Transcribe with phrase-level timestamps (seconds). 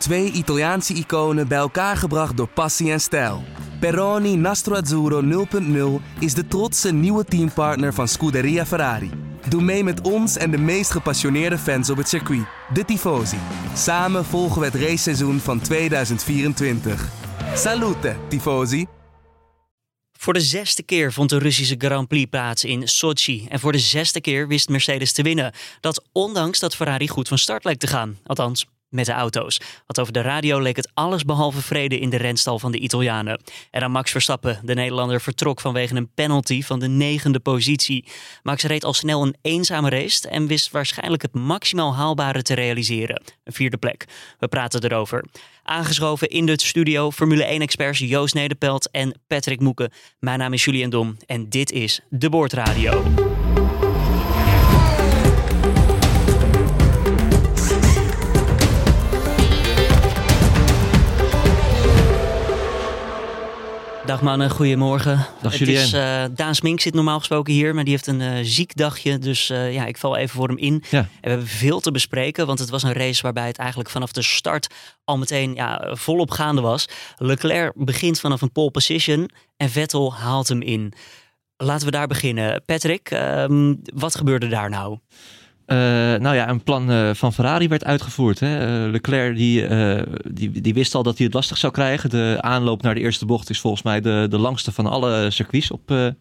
[0.00, 3.42] Twee Italiaanse iconen bij elkaar gebracht door passie en stijl.
[3.80, 5.46] Peroni Nastro Azzurro
[6.00, 9.10] 0.0 is de trotse nieuwe teampartner van Scuderia Ferrari.
[9.48, 13.38] Doe mee met ons en de meest gepassioneerde fans op het circuit, de Tifosi.
[13.74, 17.08] Samen volgen we het raceseizoen van 2024.
[17.54, 18.86] Salute, Tifosi!
[20.18, 23.46] Voor de zesde keer vond de Russische Grand Prix plaats in Sochi.
[23.48, 25.52] En voor de zesde keer wist Mercedes te winnen.
[25.80, 28.18] Dat ondanks dat Ferrari goed van start leek te gaan.
[28.26, 29.60] Althans, met de auto's.
[29.86, 33.40] Want over de radio leek het alles behalve vrede in de renstal van de Italianen.
[33.70, 38.04] En dan Max Verstappen, de Nederlander, vertrok vanwege een penalty van de negende positie.
[38.42, 43.22] Max reed al snel een eenzame race en wist waarschijnlijk het maximaal haalbare te realiseren.
[43.44, 44.04] Een vierde plek.
[44.38, 45.24] We praten erover.
[45.62, 49.92] Aangeschoven in de studio Formule 1-experts Joost Nederpelt en Patrick Moeken.
[50.18, 53.02] Mijn naam is Julien Dom en dit is De Boordradio.
[64.10, 65.26] Dag mannen, goedemorgen.
[65.42, 65.74] Dag Het Julien.
[65.74, 69.18] is, eh, Daan Smink zit normaal gesproken hier, maar die heeft een eh, ziek dagje.
[69.18, 70.82] Dus eh, ja, ik val even voor hem in.
[70.90, 70.98] Ja.
[70.98, 74.12] En we hebben veel te bespreken, want het was een race waarbij het eigenlijk vanaf
[74.12, 76.88] de start al meteen ja, volop gaande was.
[77.16, 80.92] Leclerc begint vanaf een pole position en Vettel haalt hem in.
[81.56, 82.62] Laten we daar beginnen.
[82.64, 84.98] Patrick, ehm, wat gebeurde daar nou?
[85.70, 85.76] Eh,
[86.20, 88.40] nou ja, een plan eh, van Ferrari werd uitgevoerd.
[88.40, 88.58] Hè.
[88.58, 89.66] Eh, Leclerc die,
[90.32, 92.10] die, die wist al dat hij het lastig zou krijgen.
[92.10, 95.70] De aanloop naar de eerste bocht is volgens mij de, de langste van alle circuits
[95.70, 96.14] op,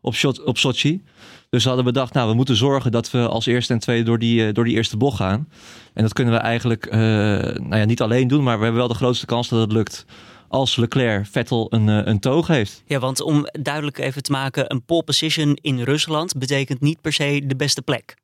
[0.00, 1.02] op, Shot, op Sochi.
[1.50, 4.18] Dus we hadden bedacht, nou, we moeten zorgen dat we als eerste en tweede door
[4.18, 5.48] die, door die eerste bocht gaan.
[5.94, 8.94] En dat kunnen we eigenlijk nou ja, niet alleen doen, maar we hebben wel de
[8.94, 10.04] grootste kans dat het lukt.
[10.48, 12.82] Als Leclerc Vettel een, een toog heeft.
[12.86, 17.12] Ja, want om duidelijk even te maken, een pole position in Rusland betekent niet per
[17.12, 18.16] se de beste plek.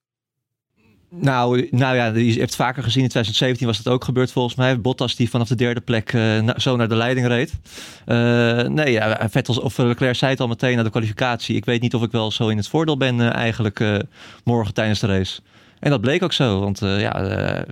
[1.14, 3.02] Nou, nou ja, je hebt vaker gezien.
[3.02, 4.80] In 2017 was dat ook gebeurd volgens mij.
[4.80, 7.52] Bottas die vanaf de derde plek eh, zo naar de leiding reed.
[8.04, 8.16] Eh,
[8.68, 11.56] nee, ja, Vettel of Leclerc zei het al meteen na de kwalificatie.
[11.56, 13.96] Ik weet niet of ik wel zo in het voordeel ben eh, eigenlijk eh,
[14.44, 15.40] morgen tijdens de race.
[15.82, 17.62] En dat bleek ook zo, want eh, ja, eh,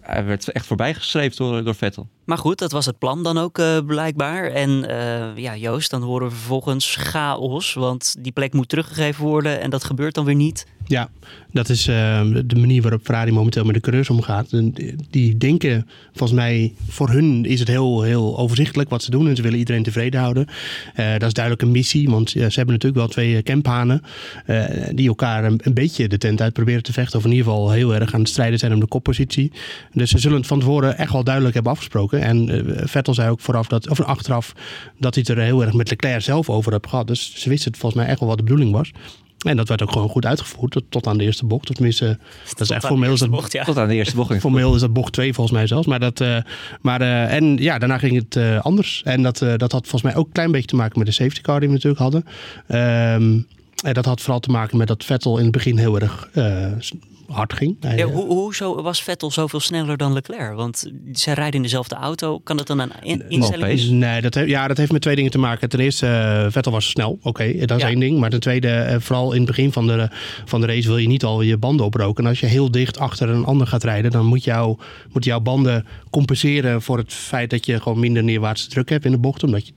[0.00, 2.08] hij, werd echt voorbijgestreefd door, door Vettel.
[2.24, 4.44] Maar goed, dat was het plan dan ook eh, blijkbaar.
[4.44, 7.74] En eh, ja, Joost, dan horen we vervolgens chaos.
[7.74, 10.66] Want die plek moet teruggegeven worden en dat gebeurt dan weer niet.
[10.90, 11.08] Ja,
[11.52, 14.50] dat is eh, de manier waarop Ferrari momenteel met de coureurs omgaat.
[15.10, 19.28] Die denken, volgens mij, voor hun is het heel, heel overzichtelijk wat ze doen.
[19.28, 20.46] En ze willen iedereen tevreden houden.
[20.94, 24.02] Eh, dat is duidelijk een missie, want ze hebben natuurlijk wel twee camphanen.
[24.46, 24.64] eh,
[24.94, 27.18] die elkaar een, beetje de tent uit proberen te vechten.
[27.18, 29.52] Of in ieder geval heel erg aan het strijden zijn om de koppositie.
[29.92, 32.20] Dus ze zullen het van tevoren echt wel duidelijk hebben afgesproken.
[32.20, 34.52] En Vettel zei ook vooraf dat, of achteraf
[34.98, 37.06] dat hij het er heel erg met Leclerc zelf over heeft gehad.
[37.06, 38.90] Dus ze wisten het volgens mij echt wel wat de bedoeling was.
[39.46, 41.68] En dat werd ook gewoon goed uitgevoerd tot, tot aan de eerste bocht.
[41.68, 42.18] Of Tenminste,
[42.48, 43.12] dat is echt formeel.
[43.12, 43.64] Is dat, Bocht, ja.
[43.64, 44.40] Tot aan de eerste bocht.
[44.40, 45.86] formeel is dat bocht 2 volgens mij zelfs.
[45.86, 46.36] Maar dat, eh,
[46.80, 49.02] maar, eh, en ja, daarna ging het eh, anders.
[49.04, 51.12] En dat, eh, dat had volgens mij ook een klein beetje te maken met de
[51.12, 52.24] safety car die we natuurlijk hadden.
[52.66, 53.38] Ehm,
[53.84, 56.66] en dat had vooral te maken met dat Vettel in het begin heel erg eh,
[57.30, 57.76] hard ging.
[57.80, 60.54] Hij, Ja, eh, hoe, hoezo was Vettel zoveel sneller dan Leclerc?
[60.54, 62.38] Want zij rijden in dezelfde auto.
[62.38, 63.90] Kan dat dan een in- instelling?
[63.90, 65.68] Nee, dat, he- ja, dat heeft met twee dingen te maken.
[65.68, 67.18] Ten eerste, eh, Vettel was snel.
[67.22, 67.88] Oké, dat is Ja.
[67.88, 68.18] één ding.
[68.18, 70.08] Maar ten tweede, eh, vooral in het begin van de,
[70.44, 72.24] van de race wil je niet al je banden oproken.
[72.24, 74.76] En als je heel dicht achter een ander gaat rijden, dan moet, jou,
[75.12, 79.10] moet jouw banden compenseren voor het feit dat je gewoon minder neerwaartse druk hebt in
[79.10, 79.42] de bocht.
[79.42, 79.72] Omdat je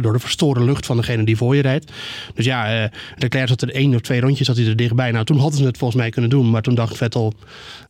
[0.00, 1.92] door de verstoorde lucht van degene die voor je rijdt.
[2.34, 5.10] Dus ja, eh Leclerc zat er één of twee rondjes zat hij er dichtbij.
[5.10, 6.50] Nou, toen hadden ze het volgens mij kunnen doen.
[6.50, 7.32] Maar toen dacht Vettel,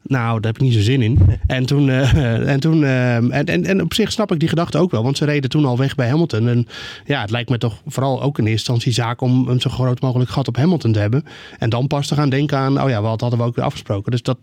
[0.03, 1.41] nou, daar heb ik niet zo zin in.
[1.47, 4.79] En toen, eh, en, toen eh, en, en, en op zich snap ik die gedachte
[4.79, 5.03] ook wel.
[5.03, 6.49] Want ze reden toen al weg bij Hamilton.
[6.49, 6.67] En
[7.05, 10.01] ja, het lijkt me toch vooral ook in eerste instantie zaak om een zo groot
[10.01, 11.25] mogelijk gat op Hamilton te hebben.
[11.59, 14.11] En dan pas te gaan denken aan, oh ja, wat hadden we ook weer afgesproken.
[14.11, 14.39] Dus dat,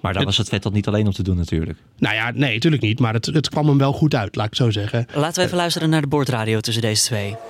[0.00, 1.78] Maar daar was het Vettel niet alleen om te doen natuurlijk.
[1.98, 3.00] nou ja, nee, natuurlijk niet.
[3.00, 5.06] Maar het, het kwam hem wel goed uit, laat ik het zo zeggen.
[5.14, 7.36] Laten we even luisteren naar de boordradio tussen deze twee.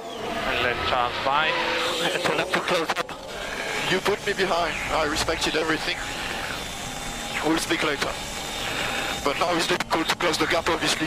[3.90, 4.74] You put me behind.
[4.90, 5.96] I respected everything.
[7.46, 8.10] We'll speak later.
[9.24, 11.06] But now it's difficult to close the gap, obviously.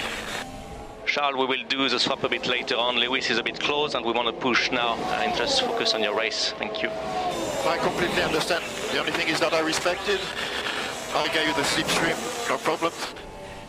[1.05, 2.95] Charles, we will do the swap a bit later on.
[2.95, 5.93] Lewis is a bit close and we want to push now uh, and just focus
[5.93, 6.53] on your race.
[6.57, 6.89] Thank you.
[6.89, 8.63] I completely understand.
[8.93, 10.21] The only thing is that I respected.
[11.13, 12.93] I gave you the slipstream, no problem.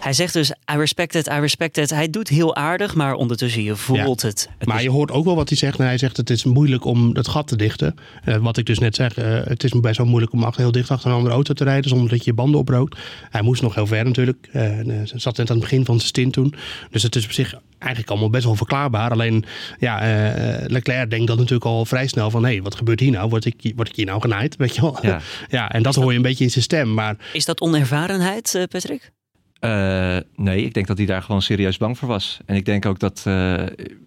[0.00, 1.90] Hij zegt dus, I respect it, I respect it.
[1.90, 4.28] Hij doet heel aardig, maar ondertussen je voelt Ja.
[4.28, 4.48] het.
[4.64, 5.78] Maar je hoort ook wel wat hij zegt.
[5.78, 7.94] Hij zegt het is moeilijk om het gat te dichten.
[8.24, 10.72] Eh, wat ik dus net zeg, eh, het is best wel moeilijk om achter, heel
[10.72, 12.98] dicht achter een andere auto te rijden zonder dat je je banden oprookt.
[13.30, 14.48] Hij moest nog heel ver natuurlijk.
[14.52, 16.54] Eh, en, eh, zat net aan het begin van zijn stint toen.
[16.90, 19.10] Dus het is op zich eigenlijk allemaal best wel verklaarbaar.
[19.10, 19.44] Alleen
[19.78, 23.10] ja, eh, Leclerc denkt dan natuurlijk al vrij snel van hé, hey, wat gebeurt hier
[23.10, 23.28] nou?
[23.28, 24.56] Word ik, word ik hier nou genaaid?
[24.56, 24.98] Weet je wel?
[25.02, 25.20] Ja.
[25.48, 26.94] ja, en dat hoor je een beetje in zijn stem.
[26.94, 29.10] Maar Is dat onervarenheid, Patrick?
[29.60, 32.40] Uh, nee, ik denk dat hij daar gewoon serieus bang voor was.
[32.46, 33.66] En ik denk ook dat, uh,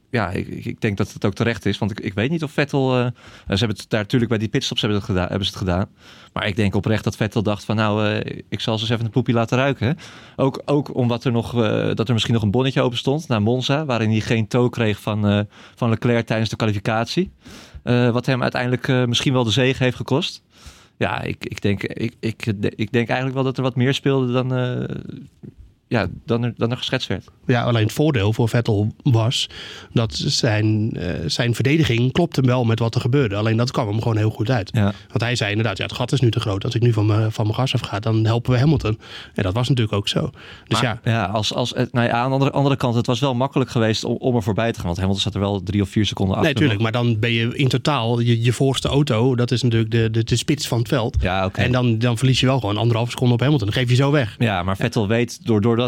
[0.09, 1.77] ja, ik, ik, denk dat het ook terecht is.
[1.77, 3.11] Want ik, ik weet niet of Vettel, uh, ze
[3.47, 5.87] hebben het daar natuurlijk bij die pitstops hebben, het gedaan, hebben ze het gedaan.
[6.33, 8.15] Maar ik denk oprecht dat Vettel dacht van nou,
[8.49, 9.97] ik zal ze eens even een poepie laten ruiken.
[10.35, 11.51] Ook, ook omdat er nog,
[11.93, 13.85] dat er misschien nog een bonnetje open stond naar Monza.
[13.85, 17.31] Waarin hij geen tow kreeg van, van Leclerc tijdens de kwalificatie.
[17.83, 20.43] wat hem uiteindelijk misschien wel de zege heeft gekost
[20.97, 22.45] ja, ik, ik, denk, ik, ik,
[22.75, 24.83] ik denk eigenlijk wel dat er wat meer speelde dan, uh,
[25.93, 27.25] ja, dan, er, dan er geschetst werd.
[27.45, 29.49] Ja, alleen het voordeel voor Vettel was
[29.91, 33.35] dat zijn, uh, zijn verdediging klopte wel met wat er gebeurde.
[33.35, 34.69] Alleen dat kwam hem gewoon heel goed uit.
[34.73, 34.93] Ja.
[35.07, 36.63] Want hij zei inderdaad, ja, het gat is nu te groot.
[36.63, 38.99] Als ik nu van mijn, van gas af ga, dan helpen we Hamilton.
[39.33, 40.29] En dat was natuurlijk ook zo.
[40.67, 41.11] Dus maar, ja.
[41.11, 44.03] ja, als, als, nou ja, aan de andere, andere kant, het was wel makkelijk geweest
[44.03, 44.85] om, om er voorbij te gaan.
[44.85, 46.51] Want Hamilton zat er wel drie of vier seconden achter.
[46.51, 46.81] Nee, tuurlijk.
[46.81, 50.23] Maar dan ben je in totaal, je, je voorste auto, dat is natuurlijk de, de,
[50.23, 51.17] de spits van het veld.
[51.21, 51.65] Ja, okay.
[51.65, 53.67] En dan, dan verlies je wel gewoon anderhalf seconde op Hamilton.
[53.67, 54.35] Dan geef je zo weg.
[54.39, 55.39] Ja, maar Vettel weet,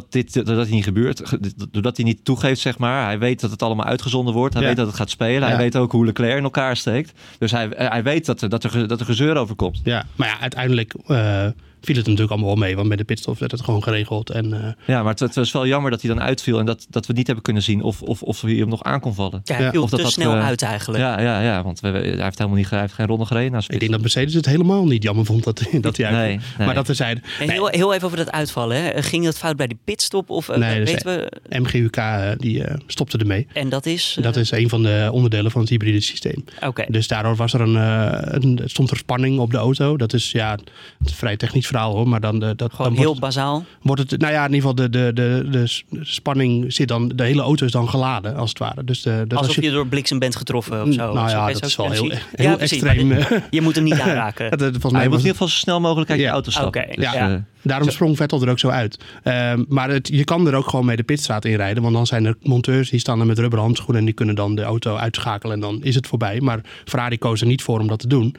[0.01, 1.37] doordat dit, doordat hij niet gebeurt.
[1.71, 3.05] Doordat hij niet toegeeft, zeg maar.
[3.05, 4.53] Hij weet dat het allemaal uitgezonden wordt.
[4.53, 4.67] Hij Ja.
[4.67, 5.41] weet dat het gaat spelen.
[5.41, 5.57] Hij Ja.
[5.57, 7.11] weet ook hoe Leclerc in elkaar steekt.
[7.39, 9.79] Dus hij, hij weet dat er, dat, er, dat er gezeur over komt.
[9.83, 11.45] Ja, maar ja, uiteindelijk eh,
[11.85, 12.75] viel het natuurlijk allemaal wel mee.
[12.75, 14.29] Want bij de pitstop werd het gewoon geregeld.
[14.29, 16.59] En eh, Ja, maar het, het was wel jammer dat hij dan uitviel.
[16.59, 18.99] En dat, dat we niet hebben kunnen zien of, of, of hij hem nog aan
[18.99, 19.41] kon vallen.
[19.43, 21.03] Ja, hij Ja, viel of dat te dat, snel eh, uit eigenlijk.
[21.03, 23.63] Ja, ja, ja want we, hij heeft helemaal niet, hij heeft geen ronde gereden.
[23.67, 26.25] ik denk dat Mercedes het helemaal niet jammer vond dat, dat hij uitviel.
[26.25, 26.65] Nee, nee.
[26.65, 28.83] Maar dat er zeiden, En heel, heel even over dat uitvallen.
[28.83, 29.03] Hè.
[29.03, 30.29] Ging dat fout bij de pitstop?
[30.29, 31.59] Of, eh, Nee, dat weten we?
[31.59, 32.01] MGUK
[32.37, 33.47] die eh, stopte ermee.
[33.53, 34.17] En dat is?
[34.21, 36.43] Dat is een van de onderdelen van het hybride systeem.
[36.61, 36.85] Oké.
[36.87, 39.97] Dus daardoor was er een, een, stond er spanning op de auto.
[39.97, 40.61] Dat is ja, het
[41.05, 42.07] is een vrij technisch verhaal hoor.
[42.07, 43.63] Maar dan, eh, dat, Gewoon dan heel wordt, bazaal.
[43.81, 47.07] wordt het, nou ja, in ieder geval de, de, de, de de spanning zit dan,
[47.15, 48.83] de hele auto is dan geladen als het ware.
[48.83, 51.13] Dus de, dat Alsof als je door bliksem bent getroffen of zo.
[51.13, 53.09] Nou ja, je dat is wel heel, Ja, extreem.
[53.09, 54.45] dit- eh, Je moet hem niet aanraken.
[54.49, 56.25] het- het- volgens mij moet in ieder geval zo snel mogelijk uit Ja.
[56.25, 56.85] je auto stappen.
[56.95, 57.29] Dus, ja.
[57.31, 58.97] eh, Daarom sprong Vettel er ook zo uit.
[59.23, 61.83] Ehm, maar het, je kan er ook gewoon mee de pitstraat inrijden.
[61.83, 63.99] Want dan zijn er monteurs die staan er met rubberen handschoenen.
[63.99, 65.53] En die kunnen dan de auto uitschakelen.
[65.55, 66.41] En dan is het voorbij.
[66.41, 68.35] Maar Ferrari koos er niet voor om dat te doen.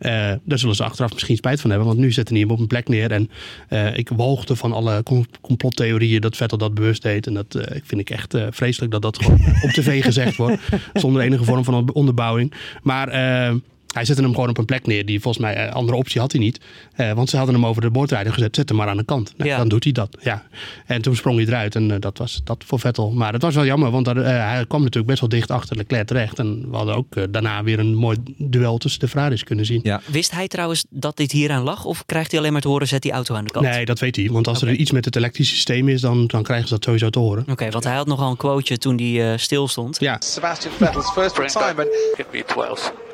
[0.00, 1.88] Eh, daar zullen ze achteraf misschien spijt van hebben.
[1.88, 3.10] Want nu zetten die hem op een plek neer.
[3.10, 3.30] En
[3.68, 7.26] eh, ik walgde van alle com- complottheorieën dat Vettel dat bewust deed.
[7.26, 10.62] En dat eh, vind ik echt vreselijk dat dat gewoon op tv gezegd wordt.
[10.92, 12.52] Zonder enige vorm van onderbouwing.
[12.82, 13.58] Maar...
[13.94, 16.32] hij zette hem gewoon op een plek neer die volgens mij eh, andere optie had
[16.32, 16.60] hij niet.
[16.94, 18.56] Eh, want ze hadden hem over de boordrijder gezet.
[18.56, 19.32] Zet hem maar aan de kant.
[19.36, 19.56] Nou, Ja.
[19.56, 20.16] Dan doet hij dat.
[20.22, 20.46] Ja.
[20.86, 23.10] En toen sprong hij eruit en eh, dat was dat voor Vettel.
[23.10, 26.06] Maar het was wel jammer, want daar, hij kwam natuurlijk best wel dicht achter Leclerc
[26.06, 26.38] terecht.
[26.38, 29.80] En we hadden ook daarna weer een mooi duel tussen de Ferraris kunnen zien.
[29.82, 30.00] Ja.
[30.06, 31.84] Wist hij trouwens dat dit hieraan lag?
[31.84, 33.66] Of krijgt hij alleen maar te horen, zet die auto aan de kant?
[33.66, 34.28] Nee, dat weet hij.
[34.30, 37.10] Want als er iets met het elektrische systeem is, dan, dan krijgen ze dat sowieso
[37.10, 37.44] te horen.
[37.50, 40.00] Oké, want hij had nogal een quoteje toen hij eh, stil stond.
[40.00, 41.88] Ja, Sebastian Vettel's first Bring back retirement.
[42.96, 43.09] V12.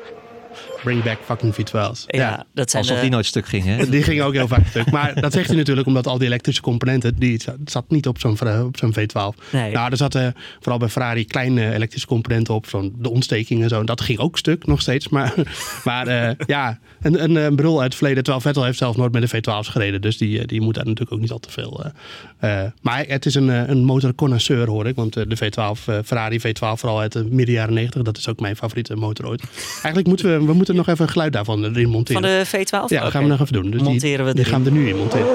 [0.87, 2.03] Bring back fucking V12's.
[2.07, 3.89] Ja, dat zijn Alsof eh, die nooit stuk ging, hè?
[3.89, 4.91] Die ging ook heel vaak stuk.
[4.91, 8.37] Maar dat zegt hij natuurlijk omdat al die elektrische componenten, die zat- niet op zo'n
[8.71, 9.51] zo'n V12.
[9.51, 9.71] Nee.
[9.73, 13.79] Nou, er zaten vooral bij Ferrari kleine elektrische componenten op, zo'n de ontsteking en zo.
[13.79, 15.09] En dat ging ook stuk nog steeds.
[15.09, 15.33] Maar,
[15.83, 18.23] maar eh, ja, een, een, een brul uit het verleden.
[18.23, 20.01] Terwijl Vettel heeft zelf nooit met de V12's gereden.
[20.01, 21.83] Dus die, eh, die moet daar natuurlijk ook niet al te veel.
[22.39, 24.95] eh, eh, maar het is een, eh, een motorconnoisseur hoor ik.
[24.95, 28.01] Want eh, de V12, eh, Ferrari V12 vooral uit de midden jaren 90.
[28.01, 29.43] Dat is ook mijn favoriete motor ooit.
[29.71, 32.21] Eigenlijk moeten we, we moeten nog even een geluid daarvan erin monteren.
[32.21, 32.89] van de V12?
[32.89, 33.71] Ja, dat gaan we nog even doen.
[33.71, 34.53] Dus Monteren we die, die erin.
[34.53, 35.27] gaan we er nu in monteren.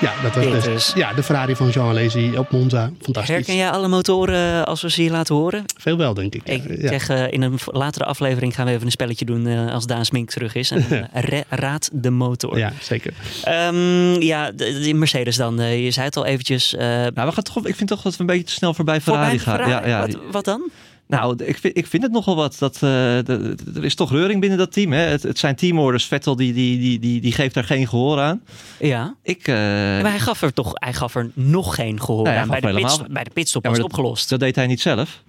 [0.00, 0.12] Ja,
[0.44, 2.90] dat dus, is- ja, de Ferrari van Jean Alesi op Monza.
[3.02, 3.34] Fantastisch.
[3.34, 5.64] Herken jij alle motoren als we ze hier laten horen?
[5.78, 6.42] Veel wel, denk ik.
[6.48, 6.88] Ik ja.
[6.88, 10.04] zeg, eh, in een latere aflevering gaan we even een spelletje doen eh, als Daan
[10.04, 10.70] Smink terug is.
[10.70, 12.58] En eh, ra- raad de motor.
[12.58, 13.12] ja, zeker.
[13.44, 15.60] Ehm, ja, de, de Mercedes dan.
[15.60, 16.74] eh, je zei het al eventjes.
[16.74, 19.00] eh, Nou, we gaan toch, ik vind toch dat we een beetje te snel voorbij
[19.00, 19.56] voorbij Ferrari gaan.
[19.66, 19.88] Ferrari.
[19.90, 20.06] Ja, ja.
[20.06, 20.70] Wat, wat dan?
[21.06, 22.56] Nou, ik vind, ik vind het nogal wat.
[22.58, 24.92] Dat, eh, er is toch reuring binnen dat team.
[24.92, 25.00] Hè?
[25.00, 26.04] Het, het zijn teamorders.
[26.06, 28.42] Vettel die, die, die, die, die geeft daar geen gehoor aan.
[28.78, 29.14] Ja.
[29.22, 32.42] Ik, eh, maar hij gaf er toch hij gaf er nog geen gehoor Nee, hij
[32.42, 32.48] aan.
[32.48, 34.28] Bij de, helemaal- bij de pitstop Ja, was het opgelost.
[34.28, 35.22] dat deed hij niet zelf.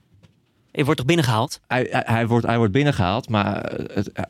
[0.72, 1.60] Je wordt toch binnengehaald?
[1.68, 3.30] Hij, hij, hij wordt, hij wordt binnengehaald.
[3.30, 4.24] Maar het, eh,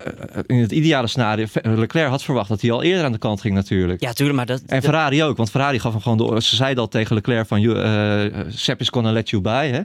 [0.45, 1.45] in het ideale scenario...
[1.61, 4.01] Leclerc had verwacht dat hij al eerder aan de kant ging natuurlijk.
[4.01, 4.61] Ja, tuurlijk, maar dat...
[4.65, 6.41] En Ferrari ook, want Ferrari gaf hem gewoon de.
[6.41, 9.69] Ze zeiden al tegen Leclerc van, uh, Sepp is gonna let you by.
[9.71, 9.81] Hè?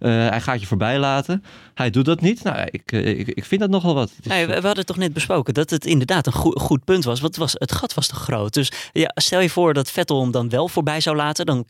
[0.00, 1.44] Uh, hij gaat je voorbij laten.
[1.74, 2.42] Hij doet dat niet.
[2.42, 4.12] Nou, ik, ik, ik vind dat nogal wat.
[4.22, 7.20] We, hadden toch net besproken dat het inderdaad een goed, goed punt was.
[7.20, 8.54] Want het, was, het gat was te groot.
[8.54, 11.46] Dus ja, stel je voor dat Vettel hem dan wel voorbij zou laten.
[11.46, 11.64] Dan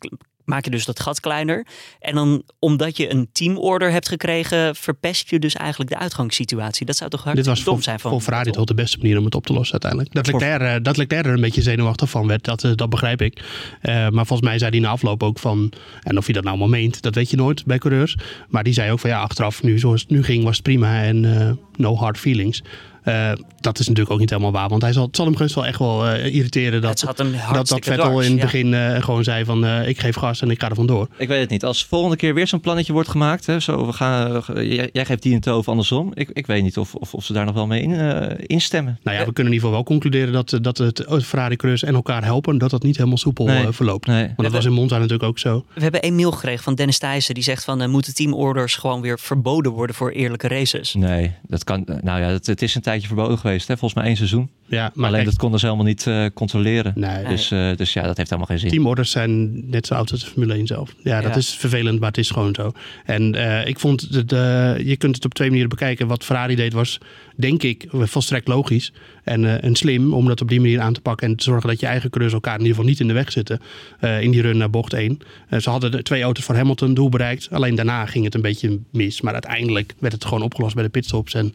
[0.45, 1.67] maak je dus dat gat kleiner.
[2.01, 6.87] En dan, omdat je een teamorder hebt gekregen, verpest je dus eigenlijk de uitgangssituatie.
[6.87, 9.35] Dat zou toch dom voor, zijn van voor Ferrari toch de beste manier om het
[9.35, 10.15] op te lossen uiteindelijk.
[10.15, 13.23] Dat Leclerc, eh, dat Leclerc er een beetje zenuwachtig van werd, dat, eh, dat begrijp
[13.23, 13.43] ik.
[13.81, 15.73] Eh, maar volgens mij zei hij na afloop ook van,
[16.03, 18.17] en of hij dat nou allemaal meent, dat weet je nooit bij coureurs.
[18.49, 21.03] Maar die zei ook van ja, achteraf, nu zoals het nu ging, was het prima
[21.03, 22.63] en no hard feelings.
[23.05, 25.55] Eh, dat is natuurlijk ook niet helemaal waar, want hij zal, het zal hem gerust
[25.55, 28.41] wel echt wel eh, irriteren dat, Het zat hem dat, dat Vettel dwars, in het
[28.41, 28.45] ja.
[28.47, 31.09] begin eh, gewoon zei van eh, ik geef gas en ik ga er vandoor.
[31.17, 31.65] Ik weet het niet.
[31.65, 33.47] Als volgende keer weer zo'n plannetje wordt gemaakt.
[33.47, 36.11] Hè, zo, we gaan, jij, jij geeft die een toe of andersom.
[36.15, 38.99] Ik, ik weet niet of, of, of ze daar nog wel mee in, eh, instemmen.
[39.03, 42.25] Nou ja, we kunnen in ieder geval wel concluderen dat, dat het Ferrari-coureurs en elkaar
[42.25, 43.67] helpen, dat dat niet helemaal soepel Nee.
[43.67, 44.07] eh, verloopt.
[44.07, 44.27] Nee.
[44.27, 45.65] Want dat was in Monza natuurlijk ook zo.
[45.75, 47.35] We hebben een mail gekregen van Dennis Thijssen.
[47.35, 50.95] Die zegt van, moeten teamorders gewoon weer verboden worden voor eerlijke races?
[50.95, 51.85] Nee, dat kan.
[52.03, 53.69] Nou ja, het, het is een tijdje verboden geweest.
[53.69, 53.77] Hè?
[53.77, 54.51] Volgens mij één seizoen.
[54.67, 56.93] Ja, maar Alleen kijk, dat konden ze helemaal niet eh, controleren.
[56.97, 57.25] Nee.
[57.25, 58.71] Dus, eh, dus ja, dat heeft helemaal geen zin.
[58.71, 60.95] Teamorders zijn net zo oud als de Formule 1 zelf.
[61.03, 61.37] Ja, dat Ja.
[61.37, 62.73] is vervelend, maar het is gewoon zo.
[63.05, 66.07] En eh, ik vond, de, de- je kunt het op twee manieren bekijken.
[66.07, 66.99] Wat Ferrari deed was,
[67.37, 68.93] denk ik, volstrekt logisch.
[69.25, 71.29] En, eh, en slim om dat op die manier aan te pakken.
[71.29, 73.33] En te zorgen dat je eigen coureurs elkaar in ieder geval niet in de weg
[73.33, 73.61] zitten.
[74.01, 75.19] eh, in die run naar bocht 1.
[75.49, 77.49] Eh, ze hadden de twee auto's voor Hamilton doel bereikt.
[77.51, 79.21] Alleen daarna ging het een beetje mis.
[79.21, 81.35] Maar uiteindelijk werd het gewoon opgelost bij de pitstops.
[81.35, 81.55] En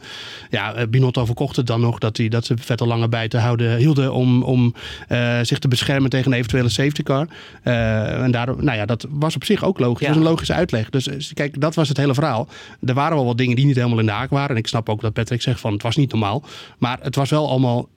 [0.50, 3.78] ja, Binotto verkocht het dan nog dat, hij, dat ze Vettel langer bij te houden
[3.78, 4.14] hielden.
[4.14, 4.74] Om, om
[5.42, 7.28] zich te beschermen tegen een eventuele safety car.
[7.64, 10.00] En daarom, nou ja, dat was op zich ook logisch.
[10.00, 10.08] Ja.
[10.08, 10.90] Dat is een logische uitleg.
[10.90, 12.48] Dus kijk, dat was het hele verhaal.
[12.86, 14.50] Er waren wel wat dingen die niet helemaal in de haak waren.
[14.50, 16.44] En ik snap ook dat Patrick zegt van het was niet normaal.
[16.78, 17.90] Maar het was wel allemaal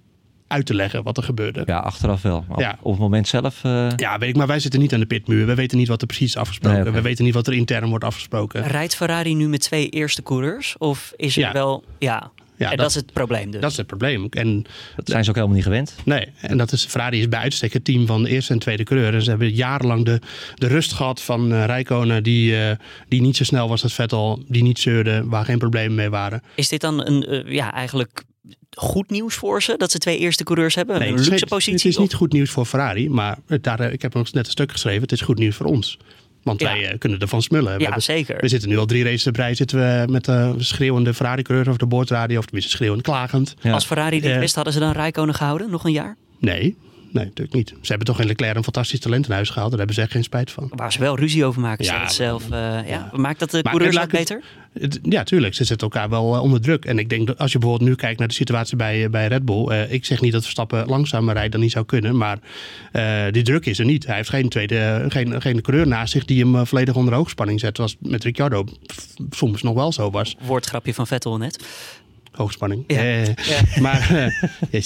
[0.47, 1.63] uit te leggen wat er gebeurde.
[1.67, 2.45] Ja, achteraf wel.
[2.49, 2.79] Op- Ja.
[2.83, 3.65] op, het moment zelf.
[3.65, 5.47] eh, Ja, weet ik, maar wij zitten niet aan de pitmuur.
[5.47, 6.83] We weten niet wat er precies is afgesproken.
[6.85, 6.93] Nee.
[6.93, 8.67] We weten niet wat er intern wordt afgesproken.
[8.67, 10.75] Rijdt Ferrari nu met twee eerste coureurs?
[10.79, 11.53] Of is er Ja.
[11.53, 11.85] wel...
[11.99, 13.61] Ja, Ja, en dat, is het probleem dus.
[13.61, 14.27] Dat is het probleem.
[14.31, 14.65] En
[14.97, 15.95] dat zijn ze ook helemaal niet gewend.
[16.05, 18.83] Nee, en dat is, Ferrari is bij uitstek het team van de eerste en tweede
[18.83, 19.15] coureur.
[19.15, 20.21] En ze hebben jarenlang de,
[20.55, 22.77] de rust gehad van eh Rijkonen, die, eh,
[23.09, 26.43] die niet zo snel was als Vettel, die niet zeurde, waar geen problemen mee waren.
[26.55, 28.25] Is dit dan een, ja, eigenlijk
[28.71, 29.75] goed nieuws voor ze?
[29.77, 30.99] Dat ze twee eerste coureurs hebben?
[30.99, 31.91] Nee, een het is- luxe Het positie?
[31.91, 34.51] is niet goed nieuws voor Ferrari, maar het- daar, eh, ik heb nog net een
[34.53, 35.03] stuk geschreven.
[35.03, 35.99] Het is goed nieuws voor ons.
[36.43, 36.73] Want Ja.
[36.73, 37.73] wij eh, kunnen ervan smullen.
[37.73, 38.37] We, ja, hebben- zeker.
[38.41, 41.87] we zitten nu al drie races rij zitten we met de schreeuwende Ferrari-coureur over de
[41.87, 42.39] boordradio.
[42.39, 43.55] Of tenminste schreeuwend, klagend.
[43.61, 43.73] Ja.
[43.73, 45.71] Als Ferrari dit wist, hadden ze dan Rijkonen gehouden?
[45.71, 46.17] Nog een jaar?
[46.39, 46.77] Nee,
[47.13, 47.69] nee, natuurlijk niet.
[47.69, 49.69] Ze hebben toch in Leclerc een fantastisch talent in huis gehaald.
[49.71, 50.71] Daar hebben ze echt geen spijt van.
[50.75, 52.51] Waar ze wel ruzie over maken, Ja, ja, het zelf.
[52.51, 53.11] eh, ja.
[53.13, 54.43] Maakt dat de Maar coureurs ik het- beter?
[54.73, 55.55] Het- Ja, tuurlijk.
[55.55, 56.85] Ze zetten elkaar wel eh, onder druk.
[56.85, 59.27] En ik denk dat als je bijvoorbeeld nu kijkt naar de situatie bij, eh, bij
[59.27, 59.87] Red Bull.
[59.89, 62.17] ik zeg niet dat Verstappen langzamer rijdt dan niet zou kunnen.
[62.17, 62.39] Maar
[63.31, 64.07] die druk is er niet.
[64.07, 67.77] Hij heeft geen, tweede, geen, geen coureur naast zich die hem volledig onder hoogspanning zet.
[67.77, 68.65] Zoals met Ricciardo
[69.31, 70.37] soms nog wel zo was.
[70.41, 71.65] Woordgrapje van Vettel net.
[72.33, 72.85] Hoogspanning.
[72.87, 72.97] Ja.
[72.97, 74.31] Eh, Maar,
[74.71, 74.83] eh,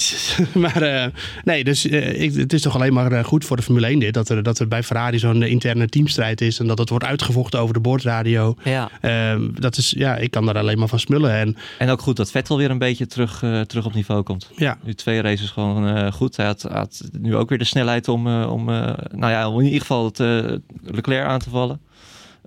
[0.63, 1.05] maar eh,
[1.43, 4.13] nee, dus ik, het is toch alleen maar goed voor de Formule 1 dit.
[4.13, 6.59] Dat er, dat er bij Ferrari zo'n interne teamstrijd is.
[6.59, 8.55] En dat het wordt uitgevochten over de boordradio.
[8.63, 8.89] Ja.
[9.01, 11.31] Ehm, dat is, ja, ik kan daar alleen maar van smullen.
[11.31, 14.51] En En ook goed dat Vettel weer een beetje terug, terug op niveau komt.
[14.55, 16.35] ja, Nu twee races gewoon goed.
[16.35, 19.81] Hij had, had nu ook weer de snelheid om, om, nou ja, om in ieder
[19.81, 20.19] geval het,
[20.83, 21.79] Leclerc aan te vallen.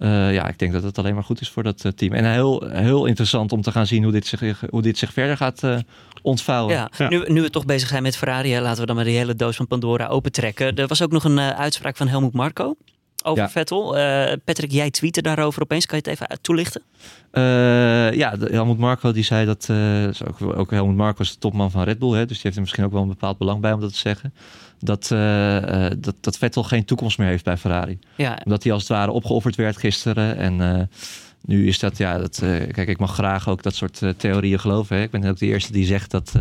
[0.00, 2.12] Eh, ja, ik denk dat het alleen maar goed is voor dat eh, team.
[2.12, 5.36] En heel, heel interessant om te gaan zien hoe dit zich, hoe dit zich verder
[5.36, 5.76] gaat eh,
[6.22, 6.74] ontvouwen.
[6.74, 7.08] Ja, Ja.
[7.08, 9.34] Nu, nu we toch bezig zijn met Ferrari, hè, laten we dan maar die hele
[9.34, 10.76] doos van Pandora opentrekken.
[10.76, 12.74] Er was ook nog een eh, uitspraak van Helmut Marko
[13.22, 13.50] over Ja.
[13.50, 13.98] Vettel.
[13.98, 15.86] Eh, Patrick, jij tweette daarover opeens.
[15.86, 16.82] Kan je het even toelichten?
[17.30, 17.42] Eh,
[18.12, 21.38] ja, de- Helmut Marko die zei dat, eh, is ook, ook Helmut Marko is de
[21.38, 23.60] topman van Red Bull, hè, dus die heeft er misschien ook wel een bepaald belang
[23.60, 24.34] bij om dat te zeggen.
[24.82, 27.98] Dat, eh, eh, dat, dat Vettel geen toekomst meer heeft bij Ferrari.
[28.16, 30.36] Ja, Omdat hij als het ware opgeofferd werd gisteren.
[30.36, 30.82] En eh,
[31.44, 32.38] nu is dat, ja, dat,
[32.72, 34.96] kijk, ik mag graag ook dat soort theorieën geloven.
[34.96, 35.02] Hè.
[35.02, 36.32] Ik ben ook de eerste die zegt dat,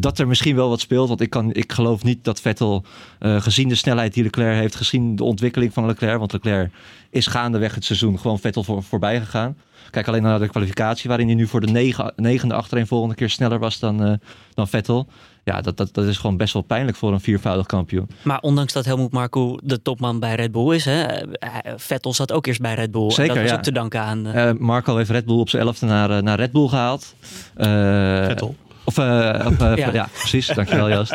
[0.00, 1.08] dat er misschien wel wat speelt.
[1.08, 2.84] Want ik, kan, ik geloof niet dat Vettel,
[3.18, 6.70] gezien de snelheid die Leclerc heeft, gezien de ontwikkeling van Leclerc, want Leclerc
[7.10, 9.56] is gaandeweg het seizoen gewoon Vettel voor, voorbij gegaan.
[9.90, 13.30] Kijk alleen naar de kwalificatie, waarin hij nu voor de negen, negende achtereen volgende keer
[13.30, 14.12] sneller was dan, eh,
[14.54, 15.08] dan Vettel.
[15.44, 18.08] Ja, dat, dat, dat is gewoon best wel pijnlijk voor een viervoudig kampioen.
[18.22, 22.32] maar ondanks dat Helmut Marko de topman bij Red Bull is, hè, eh, Vettel zat
[22.32, 23.10] ook eerst bij Red Bull.
[23.10, 23.56] Zeker, en dat was ja.
[23.56, 24.26] ook te danken aan...
[24.26, 27.14] eh, Eh, Marco heeft Red Bull op zijn elfde naar, naar Red Bull gehaald.
[27.54, 28.56] Eh, Vettel.
[28.84, 29.92] Of, eh, of, Ja.
[29.92, 30.08] ja.
[30.18, 30.46] precies.
[30.46, 31.14] Dankjewel Joost.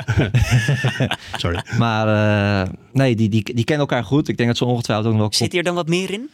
[1.37, 1.63] Sorry.
[1.77, 2.07] Maar
[2.65, 4.27] eh, nee, die, die, die kennen elkaar goed.
[4.27, 5.35] Ik denk dat ze ongetwijfeld ook nog...
[5.35, 6.29] zit hier dan wat meer in?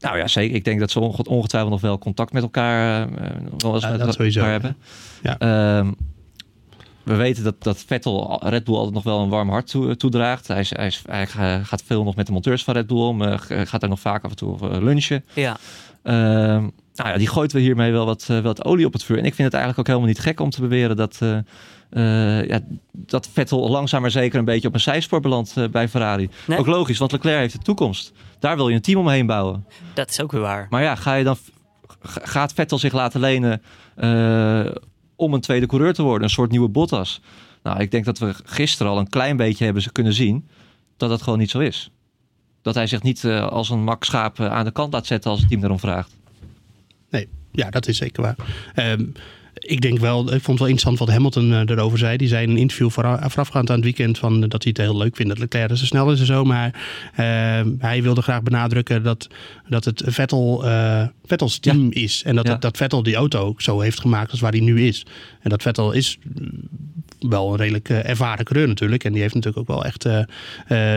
[0.00, 0.56] Nou ja, zeker.
[0.56, 3.08] Ik denk dat ze onge- ongetwijfeld nog wel contact met elkaar, eh,
[3.58, 4.40] wel eens Ja, met dat elkaar sowieso.
[4.44, 4.76] hebben.
[5.22, 5.38] Ja.
[5.38, 5.92] Ehm,
[7.04, 10.48] we weten dat, dat Vettel Red Bull altijd nog wel een warm hart toe, toedraagt.
[10.48, 12.98] Hij, is, hij, is, hij ga- gaat veel nog met de monteurs van Red Bull
[13.02, 13.22] om.
[13.22, 15.24] eh, gaat daar nog vaak af en toe eh, lunchen.
[15.34, 15.56] Ja,
[16.02, 16.60] Ehm,
[16.94, 19.18] nou ja, die gooit we hiermee wel wat, wat olie op het vuur.
[19.18, 21.36] En ik vind het eigenlijk ook helemaal niet gek om te beweren dat, uh,
[21.90, 22.60] uh, ja,
[22.92, 26.28] dat Vettel langzaam maar zeker een beetje op een zijspoor belandt bij Ferrari.
[26.46, 26.58] Nee?
[26.58, 28.12] Ook logisch, want Leclerc heeft de toekomst.
[28.38, 29.66] Daar wil je een team omheen bouwen.
[29.94, 30.66] Dat is ook weer waar.
[30.70, 31.36] Maar ja, ga je dan,
[32.02, 33.62] gaat Vettel zich laten lenen
[35.22, 36.22] om een tweede coureur te worden?
[36.22, 37.20] Een soort nieuwe Bottas?
[37.62, 40.48] Nou, ik denk dat we gisteren al een klein beetje hebben kunnen zien
[40.96, 41.90] dat dat gewoon niet zo is.
[42.62, 45.48] Dat hij zich niet als een mak schaap aan de kant laat zetten als het
[45.48, 46.16] team daarom vraagt.
[47.10, 48.36] Nee, ja, dat is zeker waar.
[48.76, 49.12] Um,
[49.62, 52.16] ik denk wel, ik vond het wel interessant wat Hamilton uh, erover zei.
[52.16, 55.16] Die zei in een interview voorafgaand aan het weekend van, dat hij het heel leuk
[55.16, 56.44] vindt dat Leclerc zo snel is en zo.
[56.44, 56.74] Maar
[57.12, 59.28] uh, hij wilde graag benadrukken dat,
[59.68, 60.64] dat het Vettel,
[61.24, 62.02] Vettels team ja.
[62.02, 62.22] is.
[62.24, 62.56] En dat, ja.
[62.56, 65.06] dat Vettel die auto zo heeft gemaakt als waar hij nu is.
[65.40, 66.18] En dat Vettel is
[67.28, 69.04] wel een redelijk uh, ervaren coureur natuurlijk.
[69.04, 70.24] En die heeft natuurlijk ook wel echt uh, uh,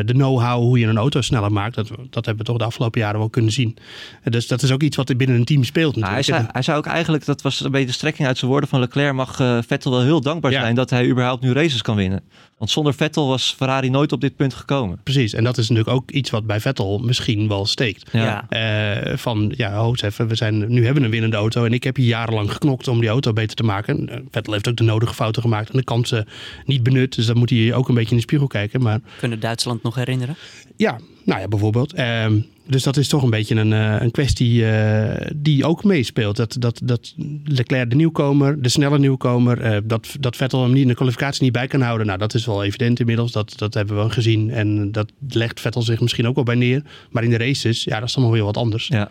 [0.05, 1.75] de know-how hoe je een auto sneller maakt.
[1.75, 3.77] Dat, dat hebben we toch de afgelopen jaren wel kunnen zien.
[4.24, 6.77] dus dat is ook iets wat binnen een team speelt nou, hij, zei, hij zei
[6.77, 9.36] ook eigenlijk, dat was een beetje de strekking uit zijn woorden van Leclerc, mag
[9.67, 10.62] Vettel wel heel dankbaar ja.
[10.62, 12.24] zijn dat hij überhaupt nu races kan winnen.
[12.58, 15.00] Want zonder Vettel was Ferrari nooit op dit punt gekomen.
[15.03, 18.10] Precies, en dat is natuurlijk ook iets wat bij Vettel misschien wel steekt.
[18.12, 18.46] Ja.
[18.50, 21.84] Uh, van, ja, ho, even, we zijn, nu hebben we een winnende auto en ik
[21.84, 24.10] heb hier jarenlang geknokt om die auto beter te maken.
[24.10, 26.14] Uh, Vettel heeft ook de nodige fouten gemaakt en de kansen
[26.65, 27.15] niet benut.
[27.15, 28.81] Dus dan moet hij ook een beetje in de spiegel kijken.
[28.81, 29.00] Maar...
[29.19, 30.36] Kunnen Duitsland nog herinneren?
[30.75, 31.95] Ja, nou ja, bijvoorbeeld.
[31.98, 32.25] Uh,
[32.67, 36.36] dus dat is toch een beetje een, uh, een kwestie uh, die ook meespeelt.
[36.36, 40.81] Dat, dat, dat Leclerc de nieuwkomer, de snelle nieuwkomer, uh, dat, dat Vettel hem niet
[40.81, 42.07] in de kwalificatie niet bij kan houden.
[42.07, 43.31] Nou, dat is wel evident inmiddels.
[43.31, 44.51] Dat, dat hebben we gezien.
[44.51, 46.81] En dat legt Vettel zich misschien ook wel bij neer.
[47.12, 48.88] Maar in de races, ja, dat is dan nog weer wat anders.
[48.88, 49.10] Ja.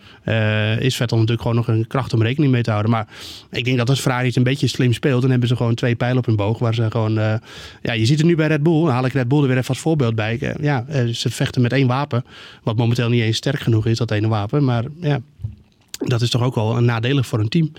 [0.79, 2.91] is Vettel natuurlijk gewoon nog een kracht om rekening mee te houden.
[2.91, 3.07] Maar
[3.51, 5.95] ik denk dat als Ferrari het een beetje slim speelt, dan hebben ze gewoon twee
[5.95, 6.59] pijlen op hun boog.
[6.59, 8.81] Waar ze gewoon, ja, je ziet het nu bij Red Bull.
[8.81, 10.55] Dan haal ik Red Bull er weer even als voorbeeld bij.
[10.61, 12.25] ja, ze vechten met één wapen,
[12.63, 14.63] wat momenteel niet eens sterk genoeg is, dat ene wapen.
[14.63, 15.21] Maar ja,
[15.97, 17.71] dat is toch ook wel een nadelig voor een team.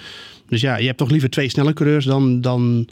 [0.48, 2.88] Dus ja, je hebt toch liever twee snelle coureurs dan, dan,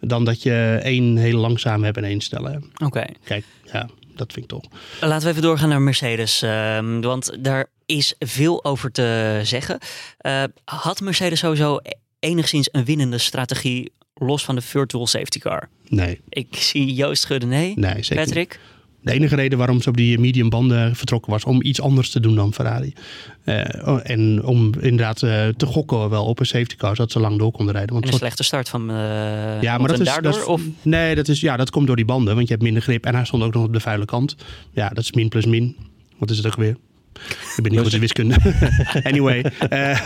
[0.00, 2.60] dan dat je één heel langzaam hebt en één snelle.
[2.72, 2.84] Oké.
[2.84, 3.14] Okay.
[3.24, 4.64] Kijk, ja, dat vind ik toch.
[5.00, 6.42] Laten we even doorgaan naar Mercedes.
[6.42, 9.78] Uh, want daar is veel over te zeggen.
[10.26, 11.78] Uh, had Mercedes sowieso
[12.18, 15.68] enigszins een winnende strategie los van de virtual safety car?
[15.88, 16.20] Nee.
[16.28, 17.72] Ik zie Joost schudden nee.
[17.76, 18.48] Nee, zeker Patrick?
[18.48, 18.71] Niet.
[19.02, 22.20] De enige reden waarom ze op die medium banden vertrokken was om iets anders te
[22.20, 22.92] doen dan Ferrari.
[23.44, 27.38] Uh, en om inderdaad uh, te gokken wel op een safety car, zodat ze lang
[27.38, 27.92] door konden rijden.
[27.92, 28.96] Want en een slechte start van uh,
[29.62, 30.32] ja, maar dat is, daardoor?
[30.32, 30.62] Dat is, of?
[30.82, 33.06] Nee, dat, is, ja, dat komt door die banden, want je hebt minder grip.
[33.06, 34.36] En hij stond ook nog op de vuile kant.
[34.72, 35.76] Ja, dat is min plus min.
[36.18, 36.76] Wat is het ook weer?
[37.56, 38.36] Ik ben niet goed in wiskunde.
[39.02, 39.44] anyway.
[39.70, 39.98] Uh,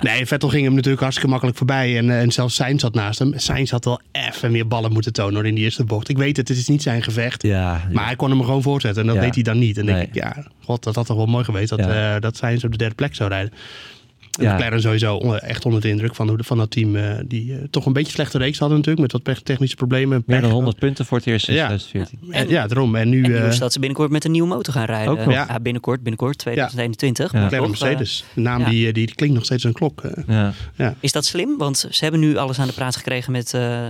[0.00, 1.96] nee, Vettel ging hem natuurlijk hartstikke makkelijk voorbij.
[1.98, 3.32] En, uh, en zelfs Sainz zat naast hem.
[3.36, 6.08] Sainz had wel even meer ballen moeten tonen hoor, in die eerste bocht.
[6.08, 7.42] Ik weet het, het is niet zijn gevecht.
[7.42, 7.82] Ja, ja.
[7.92, 9.00] Maar hij kon hem gewoon voortzetten.
[9.02, 9.22] En dat Ja.
[9.22, 9.78] deed hij dan niet.
[9.78, 9.94] En Nee.
[9.94, 11.68] denk ik, ja, god, dat had toch wel mooi geweest.
[11.68, 12.14] Dat, Ja.
[12.14, 13.52] eh, dat Sainz op de derde plek zou rijden.
[14.38, 14.54] Ja.
[14.54, 16.96] McLaren sowieso echt onder de indruk van, hoe- van dat team.
[16.96, 19.12] eh, die eh, toch een beetje slechte reeks hadden natuurlijk.
[19.12, 20.22] Met wat technische problemen.
[20.26, 20.52] Meer dan Pech.
[20.52, 21.66] 100 punten voor het eerst sinds Ja.
[21.66, 22.32] 2014.
[22.32, 22.96] En, ja, daarom.
[22.96, 23.22] En nu...
[23.24, 25.12] En eh, dat ze binnenkort met een nieuwe motor gaan rijden.
[25.12, 25.34] Ook nog.
[25.34, 27.32] Ja, binnenkort, binnenkort, 2021.
[27.32, 27.38] Ja.
[27.44, 28.24] McLaren eh, Mercedes.
[28.34, 28.68] De naam ja.
[28.68, 30.02] die, die, klinkt nog steeds een klok.
[30.26, 30.94] Ja.
[31.00, 31.56] is dat slim?
[31.58, 33.54] Want ze hebben nu alles aan de praat gekregen met...
[33.54, 33.86] eh,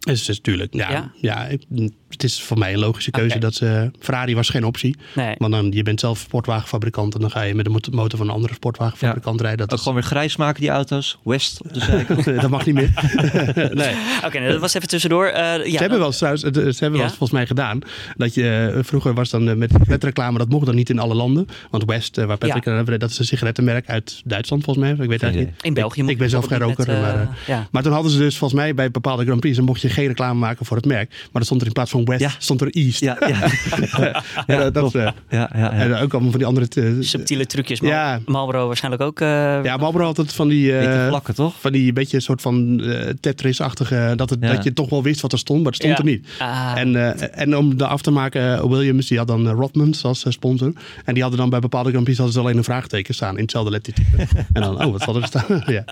[0.00, 0.74] Is dus natuurlijk.
[0.74, 1.10] Ja, Ja?
[1.20, 1.46] ja?
[1.46, 1.64] ik-
[2.10, 3.90] het is voor mij een logische keuze dat ze.
[3.98, 4.96] Ferrari was geen optie.
[5.14, 5.34] nee.
[5.38, 8.28] Want dan, je bent zelf sportwagenfabrikant en dan ga je met de mot- motor van
[8.28, 9.62] een andere sportwagenfabrikant rijden.
[9.62, 11.18] Ook Dat, gewoon weer grijs maken die auto's.
[11.24, 12.26] West op de zijkant.
[12.26, 12.90] is, dat mag niet meer.
[13.54, 13.94] nee.
[14.24, 15.26] Oké, nou, dat was even tussendoor.
[15.26, 17.78] Eh, ja, ze hebben wel eens trouwens, het- ze hebben wel eens volgens mij gedaan.
[18.16, 21.14] Dat je eh, vroeger was dan eh, met sigarettenreclame, dat mocht dan niet in alle
[21.14, 21.46] landen.
[21.70, 22.72] Want West, waar Patrick Ja.
[22.78, 24.96] aan heeft, dat is een sigarettenmerk uit Duitsland volgens mij.
[25.04, 25.48] Ik weet het niet.
[25.60, 26.86] In België Ik, ik ben zelf geen roker.
[26.86, 27.28] maar,
[27.70, 30.06] maar toen hadden ze dus volgens mij bij bepaalde Grand Prix, dan mocht je geen
[30.06, 31.08] reclame maken voor het merk.
[31.10, 32.30] Maar dan stond er in plaats van West, Ja.
[32.38, 33.00] stond er East.
[33.00, 33.38] Ja, ja.
[34.46, 35.72] En, eh, dat, eh, ja, ja, ja.
[35.72, 36.66] En ook allemaal van die andere...
[36.74, 37.80] eh, Subtiele trucjes.
[37.80, 38.20] Maar Ja.
[38.26, 39.20] Marlboro waarschijnlijk ook.
[39.20, 39.28] eh,
[39.64, 40.72] Ja, Marlboro had het van die...
[40.78, 41.54] eh, Beetje vlakken, toch?
[41.60, 44.12] van die beetje soort van eh, Tetris-achtige...
[44.16, 44.52] Dat, het, Ja.
[44.52, 45.98] dat je toch wel wist wat er stond, maar het stond Ja.
[45.98, 46.26] er niet.
[46.38, 46.72] Ah.
[46.76, 50.24] En, eh, en om de af te maken, Williams, die had dan eh, Rodman als
[50.28, 50.72] sponsor.
[51.04, 53.42] En die hadden dan bij bepaalde Grand Prix hadden ze alleen een vraagteken staan in
[53.42, 54.16] hetzelfde lettertype.
[54.52, 55.44] en dan, oh, wat zal er staan?
[55.66, 55.84] ja.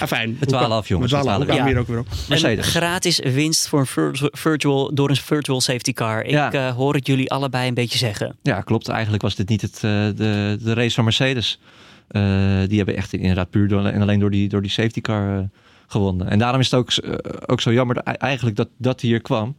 [0.00, 0.38] Ah, fijn.
[0.46, 1.66] Dwalen af, jongens, We we dwalen af.
[1.66, 2.06] Hier ook weer op.
[2.10, 2.66] Een Mercedes.
[2.68, 6.22] gratis winst voor een vir- virtual, door een virtual safety car.
[6.24, 6.52] Ik Ja.
[6.52, 8.36] eh, hoor het jullie allebei een beetje zeggen.
[8.42, 8.88] Ja, klopt.
[8.88, 11.60] Eigenlijk was dit niet het, eh, de, de race van Mercedes.
[12.08, 12.22] Eh,
[12.66, 15.48] die hebben echt inderdaad puur door, en alleen door die, door die safety car
[15.86, 16.28] gewonnen.
[16.28, 16.92] En daarom is het ook,
[17.46, 19.56] ook zo jammer dat, eigenlijk dat dat hier kwam.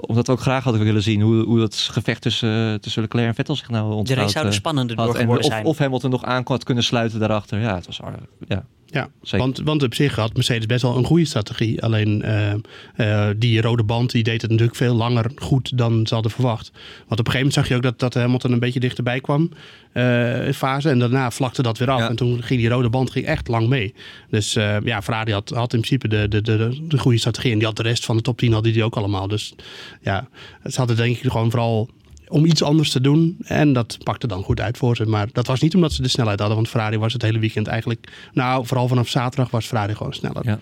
[0.00, 3.34] Omdat we ook graag hadden willen zien hoe, hoe dat gevecht tussen, tussen Leclerc en
[3.34, 4.20] Vettel zich nou De ontvouwt.
[4.20, 5.64] race zou er spannender door En geworden of, zijn.
[5.64, 7.60] of Hamilton nog aan had kunnen sluiten daarachter.
[7.60, 8.14] Ja, het was, ar-
[8.48, 9.38] ja, Ja, Zeker.
[9.38, 11.82] want, want op zich had Mercedes best wel een goede strategie.
[11.82, 12.52] Alleen eh,
[12.96, 16.70] eh, die rode band die deed het natuurlijk veel langer goed dan ze hadden verwacht.
[17.08, 19.50] Want op een gegeven moment zag je ook dat, dat Hamilton een beetje dichterbij kwam
[20.46, 20.90] in fase.
[20.90, 21.98] En daarna vlakte dat weer af.
[21.98, 22.08] Ja.
[22.08, 23.94] En toen ging die rode band ging echt lang mee.
[24.30, 24.52] Dus
[24.84, 27.52] ja, Ferrari had, had in principe de, de, de, de goede strategie.
[27.52, 29.28] En die had de rest van de top 10 hadden die ook allemaal.
[29.28, 29.54] Dus
[30.02, 30.28] ja,
[30.64, 31.88] ze hadden denk ik gewoon vooral
[32.28, 33.36] om iets anders te doen.
[33.44, 35.04] En dat pakte dan goed uit voor ze.
[35.04, 36.56] Maar dat was niet omdat ze de snelheid hadden.
[36.56, 38.12] Want Ferrari was het hele weekend eigenlijk...
[38.32, 40.46] Nou, vooral vanaf zaterdag was Ferrari gewoon sneller.
[40.46, 40.58] Ja.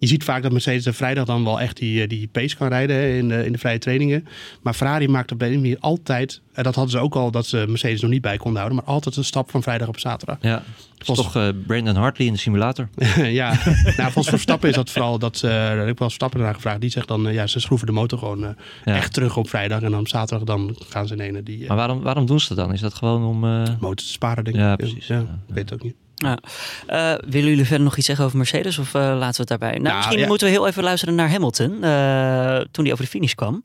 [0.00, 2.68] Je ziet vaak dat Mercedes de vrijdag dan wel echt die, eh, die pace kan
[2.68, 4.26] rijden hè, in de, in de vrije trainingen.
[4.62, 6.40] Maar Ferrari maakt op de manier altijd...
[6.52, 8.76] En dat hadden ze ook al dat ze Mercedes nog niet bij konden houden.
[8.84, 10.36] Maar altijd een stap van vrijdag op zaterdag.
[10.40, 10.62] Ja, dat
[10.98, 12.88] is Volgens- toch eh, Brandon Hartley in de simulator.
[13.40, 13.48] ja,
[13.84, 15.34] nou, volgens Verstappen is dat vooral dat...
[15.36, 16.80] eh daar heb ik wel Verstappen naar gevraagd.
[16.80, 18.50] Die zegt dan, eh, ja, ze schroeven de motor gewoon eh,
[18.84, 18.94] Ja.
[18.96, 19.82] echt terug op vrijdag.
[19.82, 21.62] En dan op zaterdag dan gaan ze in ene die...
[21.62, 22.72] eh, Maar waarom, waarom doen ze dat dan?
[22.74, 23.44] Is dat gewoon om...
[23.44, 24.76] eh, motor te sparen, denk Ja, ik.
[24.78, 25.06] precies.
[25.06, 25.22] Ja, Ja.
[25.48, 25.94] ik weet het ook niet.
[26.20, 26.38] Ja.
[26.86, 29.70] Eh, willen jullie verder nog iets zeggen over Mercedes of eh, laten we het daarbij?
[29.70, 30.26] Nou, Nou, misschien ja.
[30.26, 33.64] moeten we heel even luisteren naar Hamilton eh, toen hij over de finish kwam.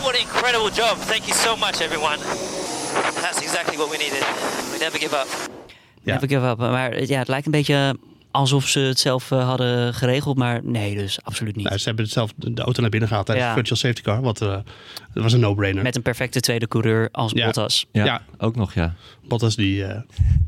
[0.00, 0.96] What an incredible job.
[1.06, 2.16] Thank you so much, everyone.
[3.20, 4.24] That's exactly what we needed.
[4.72, 5.26] We never give up.
[6.02, 6.12] Ja.
[6.12, 7.96] Heb ik er wel, maar ja, het lijkt een beetje
[8.30, 11.64] alsof ze het zelf eh, hadden geregeld, maar nee, dus absoluut niet.
[11.64, 13.54] Nou, ze hebben het zelf de auto naar binnen gehaald tijdens Ja.
[13.54, 14.20] de virtual safety car.
[14.22, 14.48] Wat, eh,
[15.12, 15.82] dat was een no-brainer.
[15.82, 17.44] Met een perfecte tweede coureur als Ja.
[17.44, 17.86] Bottas.
[17.92, 18.22] ja, Ja.
[18.38, 18.94] ook nog, ja.
[19.28, 20.00] Bottas die eh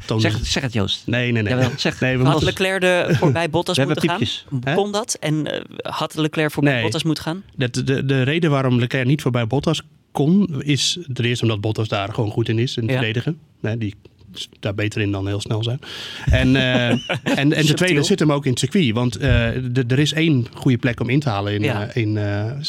[0.06, 0.30] toonde...
[0.30, 1.06] Zeg, zeg het, Joost.
[1.06, 1.52] Nee, nee, nee.
[1.52, 2.00] Jawel, zeg.
[2.00, 4.74] nee, we Had Leclerc er voorbij Bottas moeten gaan?
[4.74, 5.16] Kon dat?
[5.20, 6.82] En eh, had Leclerc voorbij Nee.
[6.82, 7.42] Bottas moeten gaan?
[7.54, 11.88] de, de, de reden waarom Leclerc niet voorbij Bottas kon, is ten eerste omdat Bottas
[11.88, 12.96] daar gewoon goed in is, in het Ja.
[12.96, 13.38] verdedigen.
[13.60, 13.94] Nee, die
[14.60, 15.78] daar beter in dan heel snel zijn.
[16.30, 16.88] En, eh,
[17.38, 18.92] en, en de tweede zit hem ook in het circuit.
[18.94, 21.86] Want eh, er is één goede plek om in te halen in, Ja.
[21.86, 22.18] eh, in,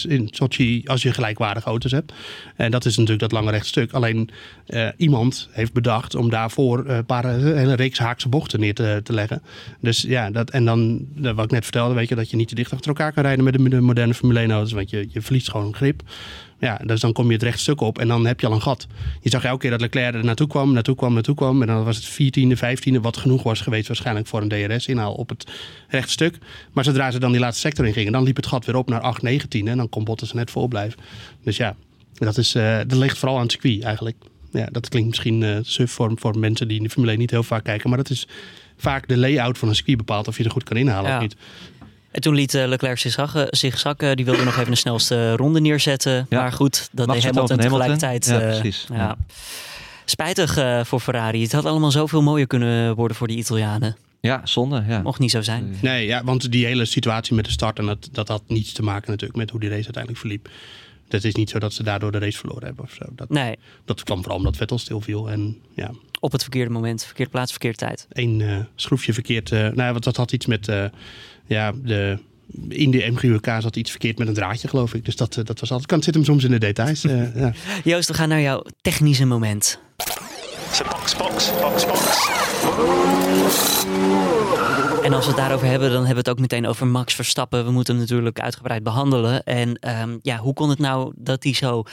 [0.08, 2.14] in Sochi als je gelijkwaardige auto's hebt.
[2.56, 3.92] En dat is natuurlijk dat lange rechtstuk.
[3.92, 4.30] Alleen
[4.98, 9.14] iemand heeft bedacht om daarvoor een paar een hele reeks haakse bochten neer te, te
[9.14, 9.42] leggen.
[9.80, 12.56] Dus ja, dat, en dan wat ik net vertelde, weet je, dat je niet te
[12.56, 14.72] dicht achter elkaar kan rijden met de, met de moderne Formule 1 auto's.
[14.72, 16.02] Want je, je verliest gewoon grip.
[16.64, 18.88] Ja, dus dan kom je het rechtstuk op en dan heb je al een gat.
[19.22, 21.62] Je zag elke keer dat Leclerc er naartoe kwam, naartoe kwam, naartoe kwam.
[21.62, 25.30] En dan was het 14e, 15e, wat genoeg was geweest waarschijnlijk voor een DRS-inhaal op
[25.30, 25.52] het
[25.88, 26.38] rechtstuk.
[26.72, 28.90] Maar zodra ze dan die laatste sector in gingen, dan liep het gat weer op
[28.90, 29.68] naar 8, 19.
[29.68, 31.00] En dan kon Bottas net voor blijven.
[31.44, 31.76] Dus ja,
[32.14, 34.16] dat, is, eh, dat ligt vooral aan het circuit eigenlijk.
[34.52, 37.32] Ja, dat klinkt misschien eh suf voor, voor mensen die in de Formule 1 niet
[37.32, 37.90] heel vaak kijken.
[37.90, 38.28] Maar dat is
[38.78, 41.16] vaak de layout van een circuit bepaalt of je er goed kan inhalen Ja.
[41.16, 41.36] of niet.
[42.14, 44.16] En toen liet eh, Leclerc zich zakken, zich zakken.
[44.16, 46.26] Die wilde nog even de snelste ronde neerzetten.
[46.30, 46.42] Ja.
[46.42, 47.80] Maar goed, dat Mag deed Hamilton Hamilton?
[47.80, 48.26] tegelijkertijd.
[48.26, 48.86] Ja, eh, precies.
[48.90, 48.96] ja.
[48.96, 49.18] Ja.
[50.06, 51.42] Spijtig eh, voor Ferrari.
[51.42, 53.96] Het had allemaal zoveel mooier kunnen worden voor die Italianen.
[54.20, 54.84] Ja, zonde.
[54.88, 55.02] Ja.
[55.02, 55.78] Mocht niet zo zijn.
[55.82, 58.84] Nee, ja, want die hele situatie met de start, en dat, dat had niets te
[58.84, 60.50] maken natuurlijk met hoe die race uiteindelijk verliep.
[61.08, 63.06] Het is niet zo dat ze daardoor de race verloren hebben of zo.
[63.16, 65.30] Dat, Nee, dat kwam vooral omdat Vettel stilviel.
[65.32, 67.06] En ja, op het verkeerde moment.
[67.06, 68.08] Verkeerde plaats, verkeerde tijd.
[68.12, 69.52] één eh, schroefje verkeerd.
[69.52, 70.86] eh nou, ja, want dat had iets met, eh,
[71.46, 72.18] ja, de,
[72.70, 75.06] in de MGUK zat iets verkeerd met een draadje geloof ik.
[75.06, 77.02] Dus dat, dat was altijd, kan, het zit hem soms in de details.
[77.02, 77.54] ja.
[77.84, 79.80] Joost, we gaan naar jouw technische moment.
[80.74, 82.28] So box, box, box, box.
[85.04, 87.66] En als we het daarover hebben, dan hebben we het ook meteen over Max Verstappen.
[87.66, 89.44] We moeten hem natuurlijk uitgebreid behandelen.
[89.44, 91.84] En ehm, ja, hoe kon het nou dat hij zo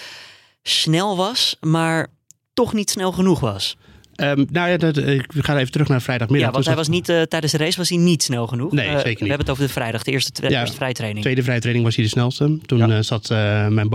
[0.62, 2.07] snel was, maar
[2.55, 3.77] toch niet snel genoeg was?
[4.14, 6.47] Ehm, nou ja, dat, ik ga even terug naar vrijdagmiddag.
[6.49, 8.73] ja, want Toen hij was niet, eh, tijdens de race was hij niet snel genoeg.
[8.73, 9.19] Nee, Eh, zeker niet.
[9.19, 10.61] We hebben het over de vrijdag, de eerste, Ja.
[10.61, 11.23] eerste vrijtraining.
[11.25, 12.59] Tweede vrije training was hij de snelste.
[12.66, 12.88] Toen Ja.
[12.88, 13.88] eh, zat eh, mijn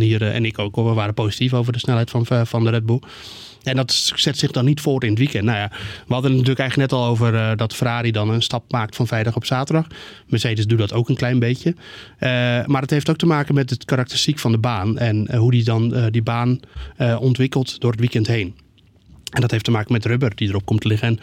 [0.00, 0.76] hier eh, en ik ook.
[0.76, 3.00] We waren positief over de snelheid van, eh, van de Red Bull.
[3.62, 5.44] En dat zet zich dan niet voor in het weekend.
[5.44, 5.68] Nou ja,
[6.06, 8.96] we hadden het natuurlijk eigenlijk net al over eh, dat Ferrari dan een stap maakt
[8.96, 9.86] van vrijdag op zaterdag.
[10.26, 11.74] Mercedes doet dat ook een klein beetje.
[12.18, 12.30] Eh,
[12.66, 14.98] maar het heeft ook te maken met het karakteristiek van de baan.
[14.98, 16.60] En eh, hoe die dan die baan
[17.18, 18.54] ontwikkelt door het weekend heen.
[19.32, 21.08] En dat heeft te maken met rubber die erop komt te liggen.
[21.08, 21.18] En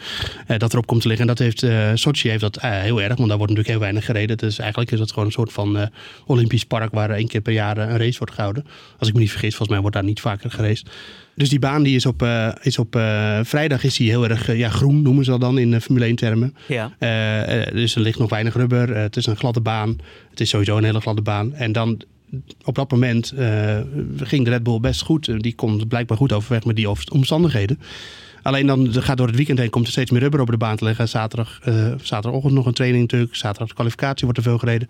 [0.46, 1.28] eh, dat erop komt te liggen.
[1.28, 3.78] En dat heeft eh Sochi heeft dat eh, heel erg, want daar wordt natuurlijk heel
[3.78, 4.36] weinig gereden.
[4.36, 5.90] Dus eigenlijk is dat gewoon een soort van
[6.26, 8.66] Olympisch park waar één keer per jaar een race wordt gehouden.
[8.98, 10.90] Als ik me niet vergis, volgens mij wordt daar niet vaker geraced.
[11.34, 12.26] Dus die baan die is op,
[12.62, 12.92] is op
[13.42, 16.54] vrijdag is die heel erg ja, groen, noemen ze dat dan in Formule 1 termen.
[16.66, 16.92] Ja.
[17.72, 18.96] Dus er ligt nog weinig rubber.
[18.96, 19.96] Het is een gladde baan.
[20.30, 21.54] Het is sowieso een hele gladde baan.
[21.54, 22.02] En dan
[22.64, 23.78] op dat moment eh,
[24.16, 25.28] ging de Red Bull best goed.
[25.28, 27.78] Eh, Die komt blijkbaar goed overweg met die omst- omstandigheden.
[28.42, 30.76] Alleen dan gaat door het weekend heen komt er steeds meer rubber op de baan
[30.76, 31.08] te liggen.
[31.08, 33.34] Zaterdag, eh, zaterdagochtend nog een training natuurlijk.
[33.36, 34.88] Zaterdag de kwalificatie wordt er veel gereden.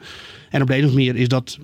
[0.50, 1.58] En op de een of andere manier is dat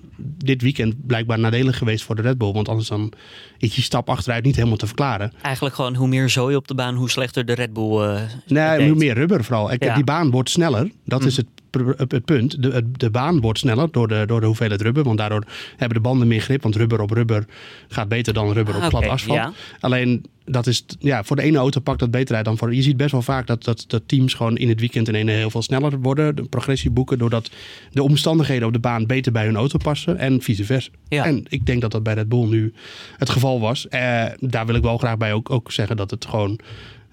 [0.44, 2.52] dit weekend blijkbaar nadelig geweest voor de Red Bull.
[2.52, 3.12] Want anders dan
[3.58, 5.32] is die stap achteruit niet helemaal te verklaren.
[5.42, 8.88] Eigenlijk gewoon hoe meer zooi op de baan, hoe slechter de Red Bull eh Nee,
[8.88, 9.72] hoe meer rubber vooral.
[9.72, 9.94] Ik, Ja.
[9.94, 10.90] Die baan wordt sneller.
[11.04, 11.55] Dat is het pr-
[11.96, 12.62] het, het punt.
[12.62, 15.04] De, de baan wordt sneller door de, door de hoeveelheid rubber.
[15.04, 15.44] Want daardoor
[15.76, 16.62] hebben de banden meer grip.
[16.62, 17.44] Want rubber op rubber
[17.88, 19.38] gaat beter dan rubber op Ah, glad asfalt.
[19.38, 19.52] ja.
[19.80, 22.74] Alleen dat is, ja, voor de ene auto pakt dat beter uit dan voor.
[22.74, 25.32] Je ziet best wel vaak dat, dat, dat teams gewoon in het weekend in ene
[25.32, 26.36] heel veel sneller worden.
[26.36, 27.18] De progressie boeken.
[27.18, 27.50] Doordat
[27.90, 30.18] de omstandigheden op de baan beter bij hun auto passen.
[30.18, 30.90] En vice versa.
[31.08, 31.24] Ja.
[31.24, 32.72] En ik denk dat dat bij Red Bull nu
[33.16, 33.88] het geval was.
[33.88, 36.58] Eh, daar wil ik wel graag bij ook, ook zeggen dat het gewoon.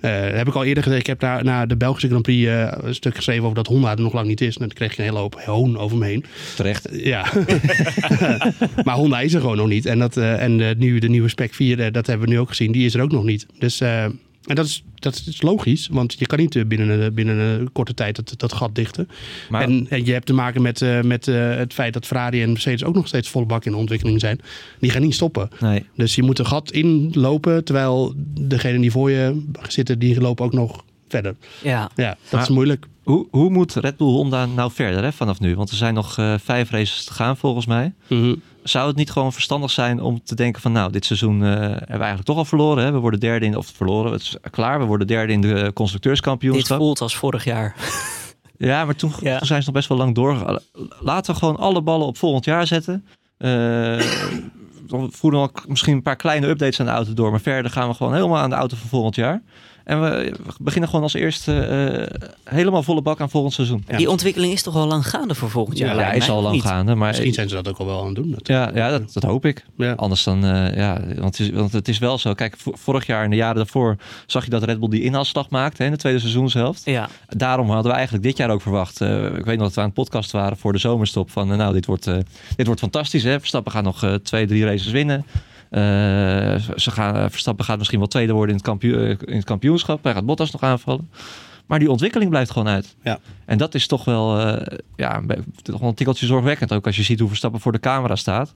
[0.04, 1.02] Eh, heb ik al eerder gezegd.
[1.02, 3.92] Ik heb na, na de Belgische Grand Prix eh, een stuk geschreven over dat Honda
[3.92, 4.54] er nog lang niet is.
[4.56, 6.26] En dan kreeg ik een hele hoop hoon over me heen.
[6.56, 6.90] Terecht.
[6.92, 7.26] Ja.
[8.86, 9.86] maar Honda is er gewoon nog niet.
[9.86, 12.40] En, dat, eh, en eh, nu de nieuwe Spec 4, eh, dat hebben we nu
[12.40, 13.46] ook gezien, die is er ook nog niet.
[13.60, 14.06] Dus eh,
[14.46, 17.72] en dat is, dat is logisch, want je kan niet eh, binnen, een- binnen een
[17.72, 19.08] korte tijd dat, dat gat dichten.
[19.50, 22.42] Maar En, en je hebt te maken met, eh, met eh, het feit dat Ferrari
[22.42, 24.40] en Mercedes ook nog steeds volle bak in de ontwikkeling zijn.
[24.80, 25.50] Die gaan niet stoppen.
[25.60, 25.86] nee.
[25.96, 30.54] Dus je moet een gat inlopen, terwijl degenen die voor je zitten, die lopen ook
[30.54, 31.36] nog verder.
[31.64, 31.90] Ja.
[31.96, 32.86] Ja, dat Maar- is moeilijk.
[33.04, 35.56] Hoe, hoe moet Red Bull Honda nou verder hè, vanaf nu?
[35.56, 37.94] Want er zijn nog eh, vijf races te gaan volgens mij.
[38.08, 38.36] Mhm.
[38.64, 41.78] Zou het niet gewoon verstandig zijn om te denken van nou, dit seizoen eh, hebben
[41.88, 42.84] we eigenlijk toch al verloren.
[42.84, 42.92] Hè?
[42.92, 44.80] We worden derde in, of verloren, het is klaar.
[44.80, 46.78] We worden derde in de Dit constructeurskampioenschap.
[46.78, 47.76] voelt als vorig jaar.
[48.58, 49.38] Ja, maar toen, Ja.
[49.38, 50.60] toen zijn ze nog best wel lang doorgegaan.
[51.00, 53.06] Laten we gewoon alle ballen op volgend jaar zetten.
[53.38, 53.50] Eh,
[54.88, 57.32] we voeren ook misschien een paar kleine updates aan de auto door.
[57.32, 59.42] Maar verder gaan we gewoon helemaal aan de auto van volgend jaar.
[59.84, 63.84] En we, beginnen gewoon als eerste eh, helemaal volle bak aan volgend seizoen.
[63.88, 63.98] Ja.
[63.98, 65.96] Die ontwikkeling is toch al lang gaande voor volgend jaar?
[65.96, 66.64] Ja, is al lang niet?
[66.64, 66.96] gaande.
[66.96, 68.30] Maar Misschien zijn ze dat ook al wel aan het doen.
[68.30, 68.76] natuurlijk.
[68.78, 69.66] ja, ja dat, dat hoop ik.
[69.78, 69.94] Ja.
[69.94, 72.34] Anders dan, eh, ja, want het, is, want het is wel zo.
[72.34, 75.50] Kijk, vo- vorig jaar en de jaren daarvoor zag je dat Red Bull die inhaalslag
[75.50, 76.82] maakte hè, in de tweede seizoenshelft.
[76.86, 79.02] Ja, Daarom hadden we eigenlijk dit jaar ook verwacht.
[79.02, 81.32] eh, ik weet nog dat we aan het podcast waren voor de zomerstop.
[81.32, 82.18] Van nou, dit wordt, eh,
[82.56, 83.24] dit wordt fantastisch.
[83.24, 83.40] Hè?
[83.40, 85.26] Verstappen gaat nog eh, twee, drie races winnen.
[85.74, 89.36] Eh, ze gaan, eh, Verstappen gaat misschien wel tweede worden in het, kampioen, eh, in
[89.36, 90.04] het kampioenschap.
[90.04, 91.10] Hij gaat Bottas nog aanvallen.
[91.66, 92.96] Maar die ontwikkeling blijft gewoon uit.
[93.04, 93.20] Ja.
[93.46, 94.40] En dat is toch wel,
[94.96, 95.22] ja,
[95.62, 96.74] toch wel een tikkeltje zorgwekkend.
[96.74, 98.54] Ook als je ziet hoe Verstappen voor de camera staat.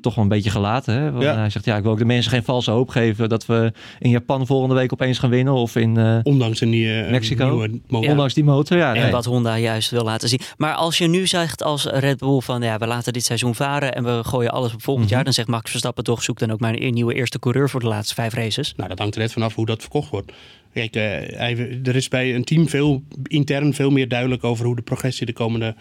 [0.00, 0.94] Toch wel een beetje gelaten.
[0.94, 1.10] Hè?
[1.10, 1.36] Want Ja.
[1.36, 3.28] Hij zegt, ja, ik wil ook de mensen geen valse hoop geven...
[3.28, 5.54] dat we in Japan volgende week opeens gaan winnen.
[5.54, 7.48] Of in eh, Ondanks een nieuwe, Mexico?
[7.48, 8.10] nieuwe motor.
[8.10, 8.76] ondanks die motor.
[8.78, 9.10] Ja, en nee.
[9.10, 10.40] wat Honda juist wil laten zien.
[10.56, 13.94] Maar als je nu zegt als Red Bull van ja, we laten dit seizoen varen
[13.94, 15.14] en we gooien alles op volgend Mhm.
[15.14, 17.80] jaar, dan zegt Max Verstappen toch zoek dan ook maar een nieuwe eerste coureur voor
[17.80, 18.74] de laatste vijf races.
[18.76, 20.32] Nou, dat hangt er net vanaf hoe dat verkocht wordt.
[20.76, 21.02] Kijk, eh,
[21.38, 25.26] hij- er is bij een team veel intern veel meer duidelijk over hoe de progressie
[25.26, 25.74] de komende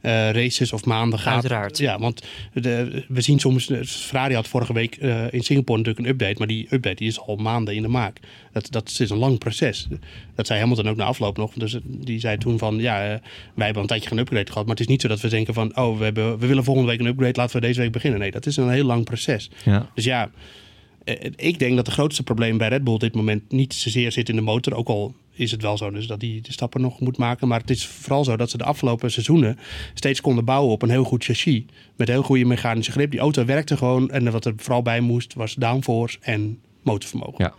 [0.00, 1.32] eh, races of maanden gaat.
[1.34, 1.78] Uiteraard.
[1.78, 6.06] Ja, want de, we zien soms, eh, Ferrari had vorige week eh, in Singapore natuurlijk
[6.06, 8.18] een update, maar die update die is al maanden in de maak.
[8.52, 9.86] Dat, dat is een lang proces.
[10.34, 11.52] Dat zei Hamilton ook na afloop nog.
[11.52, 13.20] Dus die zei toen van, ja,
[13.54, 15.54] wij hebben een tijdje geen upgrade gehad, maar het is niet zo dat we denken
[15.54, 18.20] van, oh, we, hebben, we willen volgende week een upgrade, laten we deze week beginnen.
[18.20, 19.50] Nee, dat is een heel lang proces.
[19.64, 19.90] Ja.
[19.94, 20.30] Dus ja,
[21.36, 24.28] ik denk dat de grootste probleem bij Red Bull op dit moment niet zozeer zit
[24.28, 24.74] in de motor.
[24.74, 27.48] Ook al is het wel zo dus dat hij de stappen nog moet maken.
[27.48, 29.58] Maar het is vooral zo dat ze de afgelopen seizoenen
[29.94, 31.62] steeds konden bouwen op een heel goed chassis.
[31.96, 33.10] Met heel goede mechanische grip.
[33.10, 34.10] Die auto werkte gewoon.
[34.10, 37.44] En wat er vooral bij moest was downforce en motorvermogen.
[37.44, 37.54] Ja.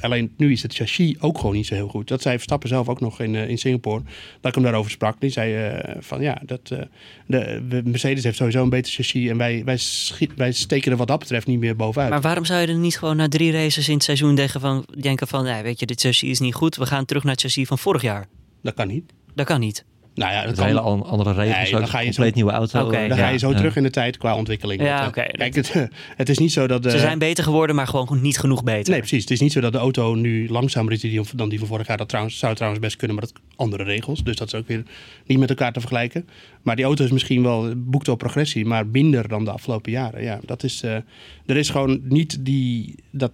[0.00, 2.08] Alleen nu is het chassis ook gewoon niet zo heel goed.
[2.08, 4.02] Dat zei Verstappen zelf ook nog in, eh, in Singapore.
[4.40, 5.20] Dat ik hem daarover sprak.
[5.20, 6.78] Die zei eh, van ja, dat, eh,
[7.26, 9.28] de, Mercedes heeft sowieso een beter chassis.
[9.28, 12.10] En wij, wij, schiet, wij steken er wat dat betreft niet meer bovenuit.
[12.10, 14.86] Maar waarom zou je er niet gewoon na drie races in het seizoen denken van,
[15.00, 17.40] denken van ja, weet je, dit chassis is niet goed, we gaan terug naar het
[17.40, 18.26] chassis van vorig jaar.
[18.62, 19.12] Dat kan niet.
[19.34, 19.84] Dat kan niet.
[20.18, 20.66] Nou ja, dat Het kan.
[20.66, 21.70] hele an- andere regels.
[21.70, 22.90] Nee, dan ga je een zo- compleet nieuwe auto.
[22.90, 23.56] Eh, Dan ja, ga je zo ja.
[23.56, 24.82] terug in de tijd qua ontwikkeling.
[24.82, 25.20] Ja, oké.
[25.20, 25.72] eh, Kijk, het,
[26.16, 26.82] het is niet zo dat...
[26.82, 28.90] de- Ze zijn beter geworden, maar gewoon niet genoeg beter.
[28.90, 29.20] Nee, precies.
[29.22, 31.86] Het is niet zo dat de auto nu langzamer is die- dan die van vorig
[31.86, 31.96] jaar.
[31.96, 34.24] Dat trouwens, zou trouwens best kunnen, maar dat andere regels.
[34.24, 34.82] Dus dat is ook weer
[35.26, 36.28] niet met elkaar te vergelijken.
[36.62, 40.22] Maar die auto is misschien wel boekt wel progressie, maar minder dan de afgelopen jaren.
[40.22, 40.82] Ja, dat is...
[40.82, 40.94] eh,
[41.46, 42.94] er is gewoon niet die...
[43.10, 43.32] Dat,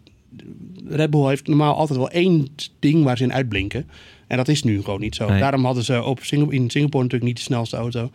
[0.89, 3.87] Red Bull heeft normaal altijd wel één ding waar ze in uitblinken.
[4.27, 5.29] En dat is nu gewoon niet zo.
[5.29, 5.41] Nee.
[5.41, 8.11] Daarom hadden ze op Singapore, in Singapore natuurlijk niet de snelste auto.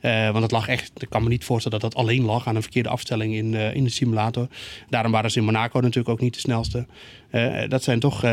[0.00, 2.56] Eh, want het lag echt, ik kan me niet voorstellen dat dat alleen lag aan
[2.56, 4.46] een verkeerde afstelling in, eh, in de simulator.
[4.88, 6.86] Daarom waren ze in Monaco natuurlijk ook niet de snelste.
[7.30, 8.24] Eh, dat zijn toch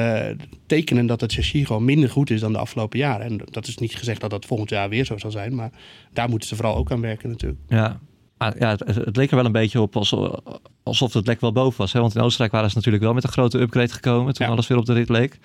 [0.66, 3.26] tekenen dat het chassis gewoon minder goed is dan de afgelopen jaren.
[3.26, 5.56] En dat is niet gezegd dat dat volgend jaar weer zo zal zijn.
[5.56, 5.72] Maar
[6.14, 7.62] daar moeten ze vooral ook aan werken natuurlijk.
[7.68, 8.00] Ja,
[8.38, 10.36] Ah, ja het, het leek er wel een beetje op alsof,
[10.84, 11.94] alsof het lek wel boven was.
[11.94, 12.00] Hè?
[12.00, 14.52] Want in Oostenrijk waren ze natuurlijk wel met een grote upgrade gekomen toen Ja.
[14.52, 15.40] alles weer op de rit leek.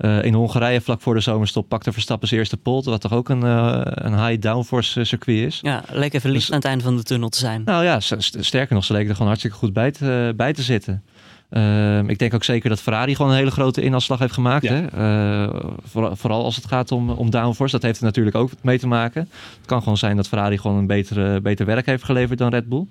[0.00, 2.82] Eh, in Hongarije, vlak voor de zomerstop, pakte Verstappen zijn eerste pole.
[2.84, 5.58] Wat toch ook een, eh, een high downforce eh, circuit is.
[5.62, 7.62] Ja, leek even licht Dus- aan het einde van de tunnel te zijn.
[7.64, 11.02] Nou ja, sterker nog, ze leken er gewoon hartstikke goed bij te, bij te zitten.
[11.50, 14.64] Ehm, ik denk ook zeker dat Ferrari gewoon een hele grote inhaalslag heeft gemaakt.
[14.64, 14.72] Ja.
[14.72, 14.86] Hè?
[14.86, 17.72] Eh, vooral, vooral als het gaat om, om downforce.
[17.72, 19.28] Dat heeft er natuurlijk ook mee te maken.
[19.56, 22.68] Het kan gewoon zijn dat Ferrari gewoon een betere, beter werk heeft geleverd dan Red
[22.68, 22.86] Bull.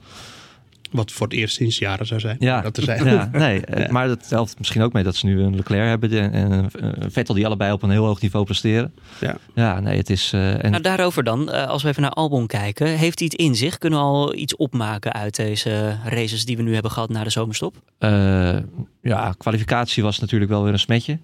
[0.92, 2.36] Wat voor het eerst sinds jaren zou zijn.
[2.40, 3.06] Ja, Dat te zijn.
[3.06, 6.34] ja nee, maar dat helpt misschien ook mee dat ze nu een Leclerc hebben en
[6.34, 8.94] en een Vettel die allebei op een heel hoog niveau presteren.
[9.20, 9.36] Ja.
[9.56, 10.34] Ja, nee, het is...
[10.34, 12.88] eh, en, Nou, daarover dan, eh, als we even naar Albon kijken.
[12.88, 13.78] Heeft hij het in zich?
[13.78, 17.30] Kunnen we al iets opmaken uit deze races die we nu hebben gehad na de
[17.30, 17.76] zomerstop?
[17.98, 18.58] eh,
[19.02, 21.20] ja, kwalificatie was natuurlijk wel weer een smetje.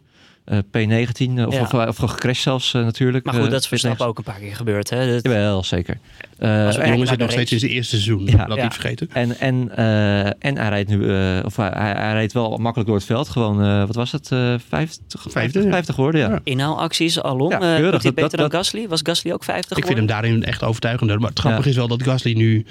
[0.46, 1.62] Eh, P19, of, Ja.
[1.62, 3.26] of, of gecrashed zelfs eh, natuurlijk.
[3.26, 4.10] Maar goed, Eh, dat is Verstappen P19.
[4.10, 4.90] ook een paar keer gebeurd.
[4.90, 5.12] Hè?
[5.14, 5.98] Dat- Jawel, zeker.
[6.38, 8.26] Eh, Als jongen zit nog steeds in zijn eerste seizoen.
[8.26, 8.46] Ja.
[8.46, 8.64] dat Ja.
[8.64, 9.10] niet vergeten.
[9.14, 13.06] En, en, eh, en hij rijdt nu, eh, of hij, rijdt wel makkelijk door het
[13.08, 13.30] veld.
[13.30, 14.32] Gewoon, eh, wat was het?
[14.32, 15.70] eh 50, Vijfde, ja.
[15.70, 16.30] 50 geworden, ja.
[16.30, 16.40] Ja.
[16.44, 17.50] Inhaalacties, Alon.
[17.50, 18.02] Ja, eh, keurig.
[18.02, 18.88] Dat- beter dat- dan Gasly?
[18.88, 21.20] Was Gasly ook 50 Ik vind hem daarin echt overtuigender.
[21.20, 21.70] Maar het grappige Ja.
[21.70, 22.66] is wel dat Gasly nu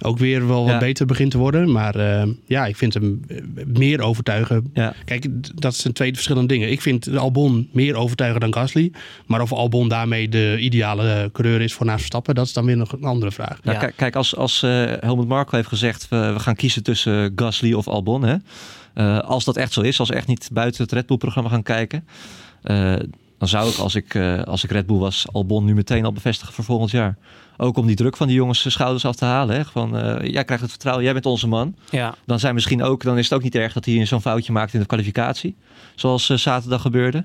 [0.00, 0.78] ook weer wel wat Ja.
[0.78, 1.72] beter begint te worden.
[1.72, 4.70] Maar eh, ja, ik vind hem eh, meer overtuigen.
[4.74, 4.94] Ja.
[5.04, 5.26] Kijk,
[5.60, 6.70] dat zijn twee verschillende dingen.
[6.70, 8.92] Ik vind Albon meer overtuigen dan Gasly.
[9.26, 12.76] Maar of Albon daarmee de ideale coureur is voor naast Verstappen, dat is dan weer
[12.76, 13.58] nog een andere vraag.
[13.62, 13.82] Nou, Ja.
[13.82, 17.72] kijk, kijk, als, als eh, Helmut Marko heeft gezegd, we, we gaan kiezen tussen Gasly
[17.72, 18.22] of Albon.
[18.24, 18.36] Hè?
[18.94, 21.48] Eh, als dat echt zo is, als we echt niet buiten het Red Bull programma
[21.50, 22.06] gaan kijken.
[22.62, 22.94] eh,
[23.38, 26.12] dan zou ik, als ik, eh, als ik Red Bull was, Albon nu meteen al
[26.12, 27.16] bevestigen voor volgend jaar.
[27.56, 29.56] Ook om die druk van die jongens schouders af te halen.
[29.56, 29.64] Hè?
[29.64, 31.74] Van, eh, jij krijgt het vertrouwen, jij bent onze man.
[31.90, 32.14] Ja.
[32.26, 34.74] Dan, zijn misschien ook, dan is het ook niet erg dat hij zo'n foutje maakt
[34.74, 35.56] in de kwalificatie.
[35.94, 37.24] Zoals eh, zaterdag gebeurde.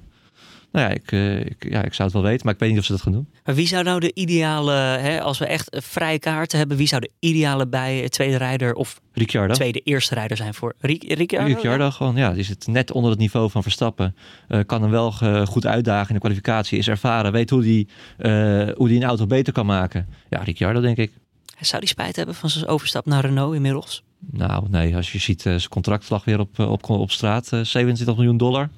[0.71, 2.79] Nou ja ik, eh, ik, ja, ik zou het wel weten, maar ik weet niet
[2.79, 3.27] of ze dat gaan doen.
[3.45, 7.01] Maar wie zou nou de ideale, hè, als we echt vrije kaarten hebben, wie zou
[7.01, 9.53] de ideale bij het tweede rijder of Ricciardo.
[9.53, 11.47] tweede eerste rijder zijn voor Ri- Ricciardo?
[11.47, 14.15] Ricciardo gewoon, ja, die zit net onder het niveau van Verstappen.
[14.47, 16.77] Eh, kan hem wel eh, goed uitdagen in de kwalificatie.
[16.77, 18.31] Is ervaren, weet hoe die, eh,
[18.75, 20.07] hoe die een auto beter kan maken.
[20.29, 21.11] Ja, Ricciardo denk ik.
[21.59, 24.03] Zou die spijt hebben van zijn overstap naar Renault inmiddels?
[24.31, 27.51] Nou, nee, als je ziet, eh, zijn contract lag weer op, eh, op, op straat.
[27.53, 28.69] eh 27 miljoen dollar.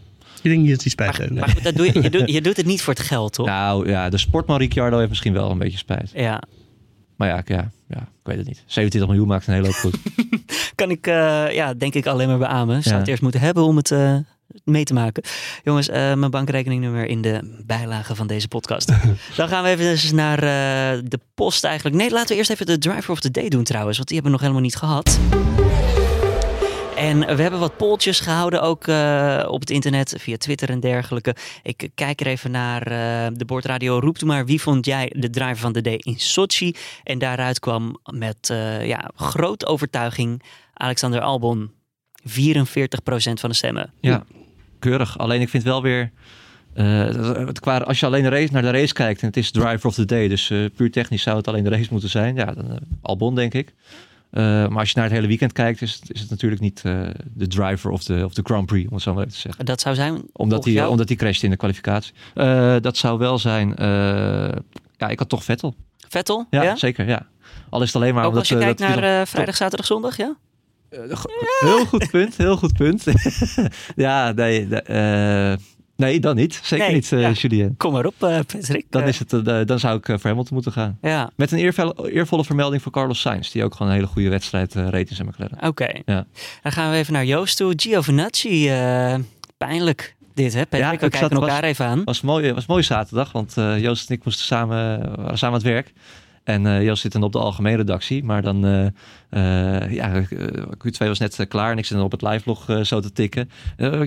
[0.41, 1.31] Ik denk niet dat hij spijt Maar, heeft.
[1.31, 1.39] nee.
[1.39, 3.45] maar goed, dat doe je, je, doet, je doet het niet voor het geld, toch?
[3.45, 6.11] Nou ja, de sportman Ricciardo heeft misschien wel een beetje spijt.
[6.13, 6.41] Ja.
[7.15, 8.63] Maar ja, ik- ja, ja, ik weet het niet.
[8.65, 9.97] 27 miljoen maakt een hele hoop goed.
[10.75, 12.81] Kan ik, eh, ja, denk ik alleen maar beamen.
[12.81, 12.99] Zou Ja.
[12.99, 14.15] het eerst moeten hebben om het eh,
[14.63, 15.23] mee te maken.
[15.63, 18.87] Jongens, eh, mijn bankrekeningnummer in de bijlage van deze podcast.
[19.37, 21.95] Dan gaan we even eens naar eh, de post eigenlijk.
[21.95, 23.97] Nee, laten we eerst even de driver of the day doen trouwens.
[23.97, 25.19] Want die hebben we nog helemaal niet gehad.
[27.01, 31.35] En we hebben wat polltjes gehouden, ook eh, op het internet, via Twitter en dergelijke.
[31.63, 33.99] Ik kijk er even naar eh, de bordradio.
[33.99, 36.75] Roep maar, wie vond jij de driver van de day in Sochi?
[37.03, 41.71] En daaruit kwam met eh, ja, grote overtuiging Alexander Albon.
[42.29, 42.31] 44%
[43.33, 43.93] van de stemmen.
[44.01, 44.23] Ja,
[44.79, 45.17] keurig.
[45.17, 46.11] Alleen ik vind wel weer...
[47.85, 50.53] als je alleen naar de race kijkt en het is driver of the day, dus
[50.75, 52.35] puur technisch zou het alleen de race moeten zijn.
[52.35, 53.73] Ja, dan, Albon denk ik.
[54.31, 56.81] Eh, maar als je naar het hele weekend kijkt, is het, is het natuurlijk niet
[56.85, 57.01] eh,
[57.33, 59.65] de driver of de, of de Grand Prix, om het zo maar te zeggen.
[59.65, 60.21] Dat zou zijn.
[60.33, 62.13] Omdat hij, omdat hij crashte in de kwalificatie.
[62.33, 63.73] Eh, dat zou wel zijn,
[64.97, 65.75] ja, ik had toch Vettel.
[66.09, 66.45] Vettel?
[66.49, 66.75] Ja, Ja?
[66.75, 67.27] zeker, ja.
[67.69, 68.49] Al is het alleen maar Ook omdat...
[68.49, 70.35] als je kijkt dat naar vrijdag, zaterdag, zondag, ja?
[71.59, 73.03] Heel goed punt, heel goed punt.
[73.95, 74.67] ja, nee,
[76.01, 76.59] nee, dan niet.
[76.63, 77.31] Zeker Nee, niet, eh, ja.
[77.31, 77.77] Julien.
[77.77, 78.85] Kom maar op, eh, Patrick.
[78.89, 80.97] Dan, Eh, is het, eh, dan zou ik eh, voor Hamilton moeten gaan.
[81.01, 84.29] Ja, Met een eervolle, eervolle vermelding voor Carlos Sainz, die ook gewoon een hele goede
[84.29, 85.67] wedstrijd eh, reed in zijn McLaren.
[85.67, 85.87] oké.
[86.05, 86.25] Ja.
[86.61, 87.73] Dan gaan we even naar Joost toe.
[87.75, 89.15] Giovinazzi, eh,
[89.57, 90.59] pijnlijk dit, hè?
[90.65, 92.01] Patrick, Ja, we kijken elkaar was- even aan.
[92.03, 95.65] Was mooi, was mooi zaterdag, want eh, Joost en ik moesten samen, waren samen aan
[95.65, 95.93] het werk.
[96.43, 98.85] En Joost zit dan op de algemene redactie, maar dan, eh,
[99.29, 100.23] eh, ja, eh,
[100.77, 103.49] Q2 was net klaar en ik zit dan op het livelog eh zo te tikken.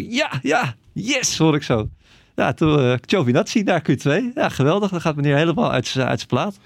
[0.08, 1.88] Ja, ja, yes, hoor ik zo.
[2.34, 4.32] Ja, toen uh, Giovinazzi naar Q2.
[4.34, 4.90] Ja, geweldig.
[4.90, 6.58] Dan gaat meneer helemaal uit zijn plaat.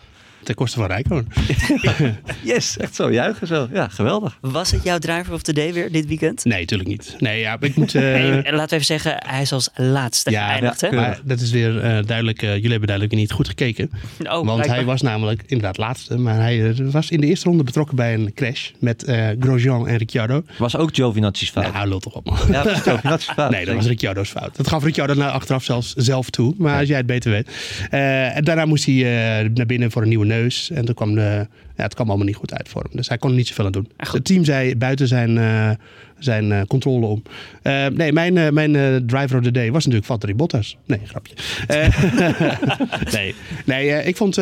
[0.49, 1.27] Ten koste van Rijkoon.
[2.43, 3.69] Yes, echt zo juichen zo.
[3.73, 4.39] Ja, geweldig.
[4.41, 6.45] Was het jouw driver of the day weer dit weekend?
[6.45, 7.17] Nee, natuurlijk niet.
[7.19, 7.95] Nee, ja, ik moet...
[7.95, 11.41] eh, en laten we even zeggen, hij is als laatste Ja, geëindigd, ja, maar dat
[11.41, 12.43] is weer eh, duidelijk.
[12.43, 13.91] eh, jullie hebben duidelijk niet goed gekeken.
[14.19, 14.77] Oh, Want blijkbaar.
[14.77, 16.19] hij was namelijk inderdaad laatste.
[16.19, 19.97] Maar hij was in de eerste ronde betrokken bij een crash met eh, Grosjean en
[19.97, 20.43] Ricciardo.
[20.59, 21.73] Was ook Giovinazzi's fout.
[21.73, 22.39] Nou, lul toch op man.
[22.51, 23.51] Ja, was Giovinazzi's fout.
[23.51, 24.57] Nee, dat was Ricciardo's fout.
[24.57, 26.55] Dat gaf Ricciardo nou achteraf zelfs zelf toe.
[26.59, 27.49] Maar als jij het beter weet.
[27.91, 30.37] Eh, en daarna moest hij eh, naar binnen voor een nieuwe neus.
[30.75, 31.47] En toen kwam de,
[31.77, 32.91] ja, het kwam allemaal niet goed uit voor hem.
[32.95, 33.89] Dus hij kon er niet zoveel aan doen.
[33.97, 35.71] Het team zei buiten zijn, eh,
[36.19, 37.23] zijn eh, controle om.
[37.63, 40.77] Eh, nee, mijn, mijn driver of the day was natuurlijk Valtteri Bottas.
[40.87, 41.35] Nee, grapje.
[43.13, 44.39] Nee, nee ik, vond,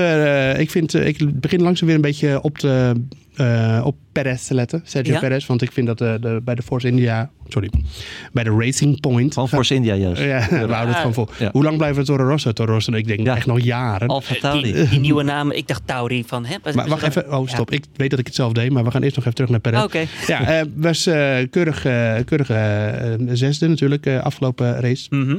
[0.57, 2.93] ik, vind, ik begin langzaam weer een beetje op, te,
[3.37, 4.81] eh, op Perez te letten.
[4.85, 5.19] Sergio Ja?
[5.21, 5.47] Perez.
[5.47, 7.31] Want ik vind dat eh, de, bij de Force India...
[7.49, 7.71] Sorry.
[8.33, 9.35] Bij de Racing Point...
[9.35, 9.95] Van Force India.
[9.95, 11.29] Ja, we houden het gewoon vol.
[11.39, 11.49] Ja.
[11.53, 12.53] Hoe lang blijven we Toro Rosso?
[12.53, 13.37] Toro Rosso, ik denk Ja.
[13.37, 14.09] echt nog jaren.
[14.09, 14.73] Alfa Tauri.
[14.73, 16.45] Die, die nieuwe naam, ik dacht Tauri van...
[16.45, 17.71] Hè, maar wacht even, oh stop.
[17.71, 19.61] Ik weet dat ik het zelf deed, maar we gaan eerst nog even terug naar
[19.61, 19.83] Perez.
[19.85, 20.05] Oké.
[20.27, 22.47] Ja, eh, was eh keurig, eh, keurig
[23.37, 25.07] zesde natuurlijk, eh, afgelopen race.
[25.11, 25.37] Mhm.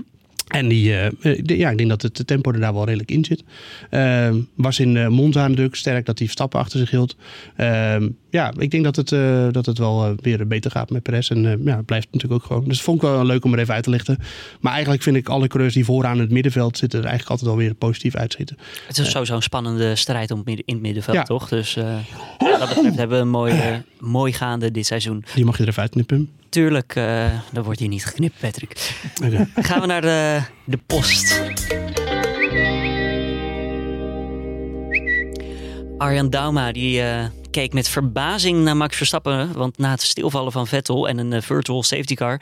[0.47, 3.11] En die, eh, eh, de- ja, ik denk dat het tempo er daar wel redelijk
[3.11, 3.43] in zit.
[3.89, 7.15] Ehm, was in eh, Monza natuurlijk sterk dat hij stappen achter zich hield.
[7.55, 9.09] Ehm, ja, ik denk dat het,
[9.53, 11.29] dat het wel weer beter gaat met Perez.
[11.31, 12.67] En ja, het blijft natuurlijk ook gewoon.
[12.67, 14.17] Dus vond ik wel leuk om er even uit te lichten.
[14.59, 16.99] Maar eigenlijk vind ik alle coureurs die vooraan in het middenveld zitten...
[16.99, 18.57] er eigenlijk altijd wel weer positief uitschieten.
[18.87, 21.23] Het is sowieso een spannende strijd om in het middenveld, Ja.
[21.23, 21.49] toch?
[21.49, 21.73] Dus
[22.37, 23.53] wat dat betreft hebben we een mooi,
[23.99, 25.23] mooi gaande dit seizoen.
[25.35, 26.29] Die mag je er even uitknippen.
[26.57, 28.93] Tuurlijk, eh dan wordt hier niet geknipt, Patrick.
[29.55, 31.41] Gaan we naar de, de post.
[35.97, 39.53] Arjan Dauma die eh, keek met verbazing naar Max Verstappen.
[39.53, 42.41] Want na het stilvallen van Vettel en een eh, virtual safety car...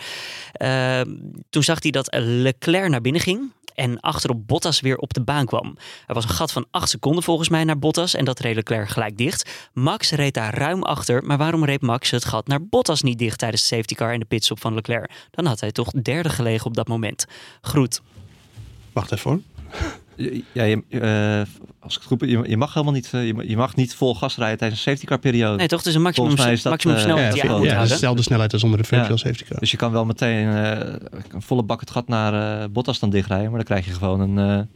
[1.49, 3.51] toen zag hij dat Leclerc naar binnen ging...
[3.75, 5.77] en achterop Bottas weer op de baan kwam.
[6.07, 8.13] Er was een gat van 8 seconden volgens mij naar Bottas...
[8.13, 9.69] en dat reed Leclerc gelijk dicht.
[9.73, 11.23] Max reed daar ruim achter...
[11.23, 13.39] maar waarom reed Max het gat naar Bottas niet dicht...
[13.39, 15.11] tijdens de safety car en de pitstop van Leclerc?
[15.31, 17.25] Dan had hij toch derde gelegen op dat moment.
[17.61, 18.01] Groet.
[18.93, 19.39] Wacht even hoor.
[20.51, 21.41] Ja, je, eh,
[21.79, 23.95] als ik het goed je, je mag helemaal niet, eh, je, mag- je mag niet
[23.95, 25.57] vol gas rijden tijdens een safety car periode.
[25.57, 25.79] Nee, toch?
[25.79, 27.71] Het is een maximum, is dat, maximum eh, snelheid Ja, die je aan ja, is
[27.71, 27.93] houden.
[27.93, 29.17] dezelfde snelheid als onder de virtual Ja.
[29.17, 29.59] safety car.
[29.59, 30.93] Dus je kan wel meteen eh,
[31.31, 34.19] een volle bak het gat naar eh, Bottas dan dichtrijden, maar dan krijg je gewoon
[34.37, 34.69] een...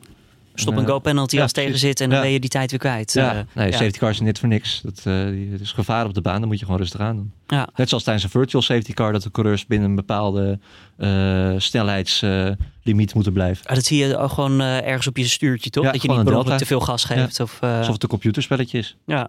[0.60, 2.50] eh, Stop een, en go penalty ja, als tegen zit en dan ben je die
[2.50, 3.14] tijd weer kwijt.
[3.14, 4.82] Ja, Eh, nee, safety car is niet voor niks.
[4.84, 5.14] Dat, eh,
[5.52, 7.32] het is gevaar op de baan, dan moet je gewoon rustig aan doen.
[7.48, 7.68] Ja.
[7.76, 10.60] Net zoals tijdens een virtual safety car, dat de coureurs binnen een bepaalde
[10.98, 13.66] eh, snelheidslimiet moeten blijven.
[13.66, 15.84] Ah, dat zie je ook gewoon eh, ergens op je stuurtje, toch?
[15.84, 17.40] Dat je gewoon niet per te veel gas geeft.
[17.40, 18.98] Of, eh, Alsof het een computerspelletje is.
[19.06, 19.28] ja.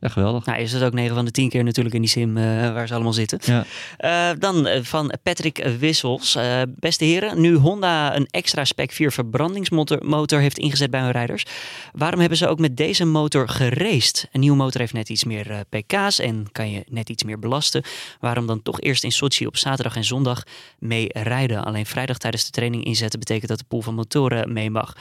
[0.00, 0.44] Ja, geweldig.
[0.44, 2.86] Nou, is het ook 9 van de 10 keer natuurlijk in die sim eh, waar
[2.86, 3.38] ze allemaal zitten.
[3.42, 3.64] Ja.
[3.96, 6.34] Eh, dan eh, van Patrick Wissels.
[6.34, 11.10] Eh, beste heren, nu Honda een extra spec 4 verbrandingsmotor motor heeft ingezet bij hun
[11.10, 11.46] rijders.
[11.92, 14.28] Waarom hebben ze ook met deze motor geraced?
[14.32, 17.38] Een nieuwe motor heeft net iets meer eh, pk's en kan je net iets meer
[17.38, 17.82] belasten.
[18.20, 20.42] Waarom dan toch eerst in Sochi op zaterdag en zondag
[20.78, 21.64] mee rijden?
[21.64, 24.96] Alleen vrijdag tijdens de training inzetten betekent dat de pool van motoren mee mag.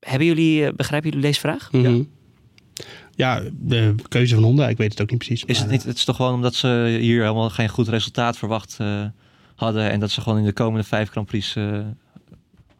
[0.00, 1.72] Hebben jullie, eh, begrijpen jullie deze vraag?
[1.72, 1.94] Mhm.
[1.94, 2.04] Ja,
[3.52, 5.44] de keuze van Honda, ik weet het ook niet precies.
[5.44, 5.84] Is het niet?
[5.84, 9.04] Het is toch gewoon omdat ze hier helemaal geen goed resultaat verwacht eh,
[9.54, 9.90] hadden.
[9.90, 11.78] En dat ze gewoon in de komende vijf Grand Prix eh,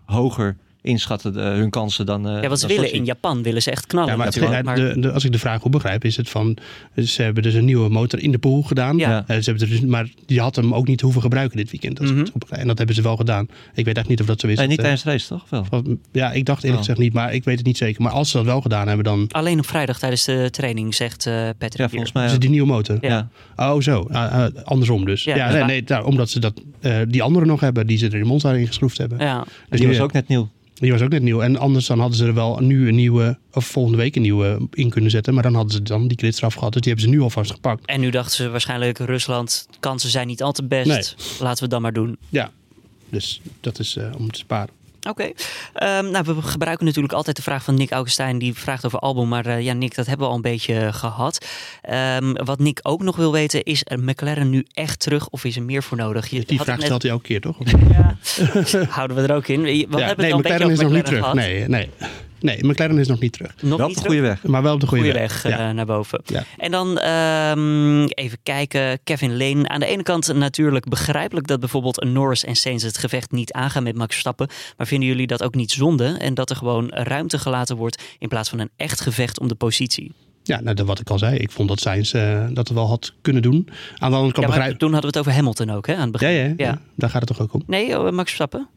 [0.05, 2.29] hoger inschatten de- hun kansen dan.
[2.29, 4.63] eh Ja, wat ze willen in Japan willen ze echt knallen Ja, maar, het- ja,
[4.63, 6.57] maar- de, de- als ik de vraag goed begrijp, is het van...
[7.05, 8.97] Ze hebben dus een nieuwe motor in de pool gedaan.
[8.97, 9.25] Ja.
[9.27, 12.01] Eh, ze hebben er dus, maar die had hem ook niet hoeven gebruiken dit weekend.
[12.01, 12.25] Mhm.
[12.49, 13.47] En dat hebben ze wel gedaan.
[13.75, 14.57] Ik weet echt niet of dat zo is.
[14.59, 15.69] Nee, niet Eh, tijdens de race, toch?
[15.71, 15.83] Wel?
[16.13, 16.87] Ja, ik dacht eerlijk Oh.
[16.87, 18.03] gezegd niet, maar ik weet het niet zeker.
[18.03, 21.27] Maar als ze dat wel gedaan hebben, dan Alleen op vrijdag tijdens de training, zegt
[21.27, 21.77] eh Patrick.
[21.79, 22.25] Ja, volgens mij.
[22.25, 22.99] is het die nieuwe motor.
[23.01, 23.29] Ja.
[23.57, 24.07] Oh, zo.
[24.11, 25.25] Ah, ah, andersom dus.
[25.25, 28.15] Ja, Ja, nee, nou, omdat ze dat, eh, die andere nog hebben, die ze er
[28.15, 29.19] in Monza in geschroefd hebben.
[29.19, 29.39] Ja.
[29.39, 30.49] En Dus die was ook net nieuw.
[30.85, 31.41] Die was ook net nieuw.
[31.41, 34.69] En anders dan hadden ze er wel nu een nieuwe, of volgende week een nieuwe
[34.73, 35.35] in kunnen zetten.
[35.35, 36.73] Maar dan hadden ze dan die gridstraf gehad.
[36.73, 37.87] Dus die hebben ze nu alvast gepakt.
[37.87, 40.87] En nu dachten ze waarschijnlijk Rusland, kansen zijn niet al te best.
[40.87, 41.03] Nee.
[41.39, 42.19] Laten we het dan maar doen.
[42.29, 42.51] Ja,
[43.09, 44.84] dus dat is eh, om te sparen.
[45.09, 45.31] Oké.
[45.75, 48.39] Ehm, nou, we gebruiken natuurlijk altijd de vraag van Nick Augustijn.
[48.39, 49.29] Die vraagt over album.
[49.29, 51.47] Maar eh, ja, Nick, dat hebben we al een beetje gehad.
[51.83, 55.57] Ehm, wat Nick ook nog wil weten, is er McLaren nu echt terug of is
[55.57, 56.27] er meer voor nodig?
[56.31, 57.57] Je Die vraag net- stelt hij elke keer, toch?
[57.91, 58.17] Ja,
[58.89, 59.63] houden we er ook in.
[59.63, 61.21] We hebben Ja, het nee, beetje McLaren is nog niet McLaren terug.
[61.21, 61.35] gehad.
[61.35, 61.91] Nee, nee.
[62.45, 63.55] Nee, McLaren is nog niet terug.
[63.63, 64.07] Nog Wel niet op de terug?
[64.07, 64.43] goede weg.
[64.43, 65.43] Maar wel op de goede, goede weg.
[65.43, 65.69] weg, Ja.
[65.69, 66.21] eh, naar boven.
[66.25, 66.45] Ja.
[66.57, 69.69] En dan ehm, even kijken, Kevin Lane.
[69.69, 73.83] Aan de ene kant natuurlijk begrijpelijk dat bijvoorbeeld Norris en Sainz het gevecht niet aangaan
[73.83, 74.49] met Max Verstappen.
[74.77, 76.17] Maar vinden jullie dat ook niet zonde?
[76.19, 79.55] En dat er gewoon ruimte gelaten wordt in plaats van een echt gevecht om de
[79.55, 80.13] positie?
[80.43, 81.37] Ja, nou, dat wat ik al zei.
[81.37, 83.69] Ik vond dat Sainz eh, dat wel had kunnen doen.
[83.99, 86.11] Aan de andere kant Ja, begrijp toen hadden we het over Hamilton ook, hè, aan
[86.13, 86.55] het Ja, begin.
[86.57, 86.81] ja, ja.
[86.95, 87.63] daar gaat het toch ook om.
[87.67, 88.69] Nee, oh, Max Verstappen?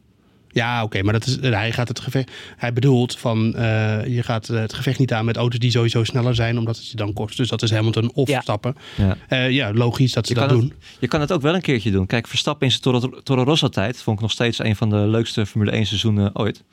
[0.58, 2.32] Ja, oké, maar dat is, hij gaat het gevecht.
[2.58, 6.04] Hij bedoelt van eh, je gaat eh, het gevecht niet aan met auto's die sowieso
[6.04, 7.38] sneller zijn, omdat het je dan kost.
[7.38, 8.34] Dus dat is Hamilton of Ja.
[8.34, 8.76] Verstappen.
[8.96, 9.18] Ja.
[9.28, 10.62] Eh, ja, logisch dat ze Je dat doen.
[10.64, 12.06] het, je kan het ook wel een keertje doen.
[12.06, 14.96] Kijk, Verstappen in zijn Toro, Toro Rosso tijd vond ik nog steeds een van de
[14.96, 16.64] leukste Formule 1 seizoenen ooit.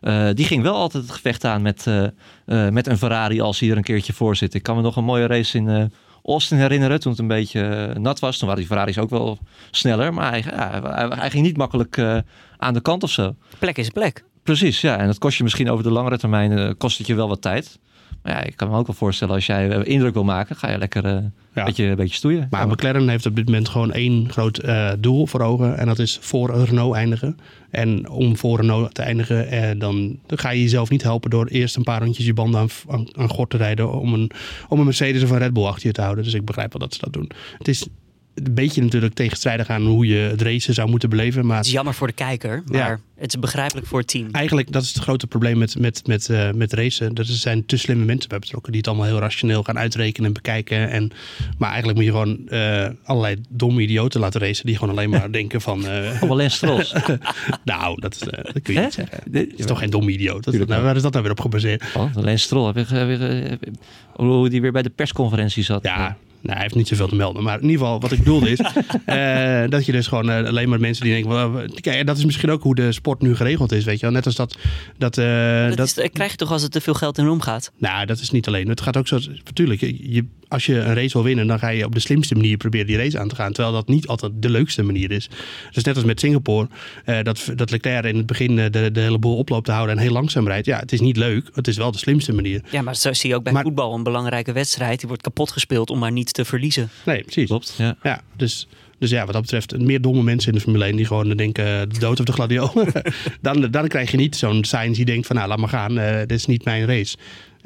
[0.00, 3.60] Eh, die ging wel altijd het gevecht aan met, eh, eh, met een Ferrari als
[3.60, 4.54] hij er een keertje voor zit.
[4.54, 5.84] Ik kan me nog een mooie race in eh,
[6.24, 8.38] Austin herinneren toen het een beetje eh, nat was.
[8.38, 9.38] Toen waren die Ferraris ook wel
[9.70, 12.18] sneller, maar hij, ja, hij, ging niet makkelijk eh,
[12.56, 13.34] aan de kant of zo.
[13.58, 14.24] Plek is plek.
[14.42, 14.98] Precies, ja.
[14.98, 17.42] En dat kost je misschien over de langere termijn eh, kost het je wel wat
[17.42, 17.78] tijd.
[18.22, 20.70] Maar ja, ik kan me ook wel voorstellen, als jij eh, indruk wil maken, ga
[20.70, 21.64] je lekker een, Ja.
[21.64, 22.46] beetje, een beetje stoeien.
[22.50, 22.68] Maar.
[22.68, 25.78] McLaren heeft op dit moment gewoon één groot eh, doel voor ogen.
[25.78, 27.36] En dat is voor Renault eindigen.
[27.70, 31.76] En om voor Renault te eindigen, dan, dan ga je jezelf niet helpen door eerst
[31.76, 33.92] een paar rondjes je banden aan, aan, aan gort te rijden.
[33.92, 34.30] Om een,
[34.68, 36.24] om een Mercedes of een Red Bull achter je te houden.
[36.24, 37.30] Dus ik begrijp wel dat ze dat doen.
[37.58, 37.86] Het is
[38.34, 41.46] een beetje natuurlijk tegenstrijdig aan hoe je het racen zou moeten beleven.
[41.46, 44.28] Maar Het is jammer voor de kijker, maar het is begrijpelijk voor het team.
[44.32, 47.14] eigenlijk, dat is het grote probleem met, met, met, eh, met racen.
[47.14, 50.26] Dat er zijn te slimme mensen bij betrokken die het allemaal heel rationeel gaan uitrekenen
[50.26, 50.90] en bekijken.
[50.90, 51.10] En,
[51.58, 55.32] maar eigenlijk moet je gewoon eh, allerlei domme idioten laten racen die gewoon alleen maar
[55.40, 55.86] denken van...
[55.86, 56.84] eh, Allemaal Lens Stroll.
[57.64, 58.84] nou, dat, is, eh, dat kun je Hè?
[58.84, 59.18] niet zeggen.
[59.32, 60.44] Het is toch geen domme idioot?
[60.44, 61.84] Dat nou, waar is dat nou weer op gebaseerd?
[61.96, 62.66] Oh, Lens Stroll.
[62.74, 63.72] Heb je, heb je- heb je-
[64.12, 65.82] hoe die weer bij de persconferentie zat.
[65.82, 67.42] Ja, nou, hij heeft niet zoveel te melden.
[67.42, 68.58] Maar in ieder geval, wat ik bedoelde is...
[69.04, 71.30] eh, dat je dus gewoon eh, alleen maar mensen die denken...
[71.30, 73.96] wel, eh, kijk, en dat is misschien ook hoe de sport nu geregeld is, weet
[74.00, 74.14] je wel.
[74.14, 74.56] Net als dat...
[74.98, 77.28] dat, eh, dat, dat is- dat krijg je toch als het te veel geld in
[77.28, 77.72] omgaat?
[77.78, 78.68] Nou, dat is niet alleen.
[78.68, 79.18] Het gaat ook zo.
[79.44, 82.56] Natuurlijk, je- als je een race wil winnen, dan ga je op de slimste manier
[82.56, 83.52] proberen die race aan te gaan.
[83.52, 85.28] Terwijl dat niet altijd de leukste manier is.
[85.70, 86.68] Dus net als met Singapore,
[87.04, 89.96] eh, dat, dat Leclerc in het begin eh, de, de hele boel oploopt te houden
[89.96, 90.66] en heel langzaam rijdt.
[90.66, 91.50] Ja, het is niet leuk.
[91.54, 92.62] Het is wel de slimste manier.
[92.70, 94.98] Ja, maar zo zie je ook bij Maar- voetbal een belangrijke wedstrijd.
[94.98, 96.90] Die wordt kapot gespeeld om maar niet te verliezen.
[97.04, 97.48] Nee, precies.
[97.48, 97.96] Klopt, ja.
[98.02, 101.06] Ja, dus, dus ja, wat dat betreft, meer domme mensen in de Formule 1 die
[101.06, 102.92] gewoon denken, eh, de dood of de gladiolen.
[103.40, 106.18] dan, dan krijg je niet zo'n Sainz die denkt van, nou, laat maar gaan, eh,
[106.18, 107.16] dit is niet mijn race.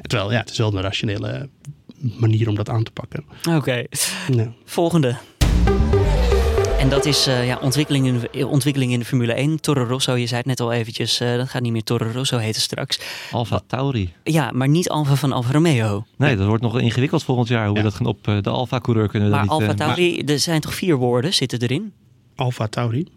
[0.01, 1.49] Terwijl, ja, het is wel een rationele
[2.19, 3.25] manier om dat aan te pakken.
[3.55, 3.83] Oké,
[4.31, 4.53] Ja.
[4.65, 5.15] volgende.
[6.79, 9.59] En dat is eh, ja, ontwikkeling, in ontwikkeling in de Formule 1.
[9.61, 12.37] Toro Rosso, je zei het net al eventjes, eh, dat gaat niet meer Toro Rosso
[12.37, 12.99] heten straks.
[13.31, 14.13] Alfa Tauri.
[14.23, 16.05] Ja, maar niet Alfa van Alfa Romeo.
[16.17, 17.67] Nee, dat wordt nog ingewikkeld volgend jaar.
[17.67, 17.81] Hoe Ja.
[17.83, 19.69] we dat gaan op eh, de Alfa-coureur kunnen we Maar dat niet...
[19.69, 21.93] Alfa Tauri, er zijn toch vier woorden zitten erin?
[22.35, 23.07] Alfa Tauri.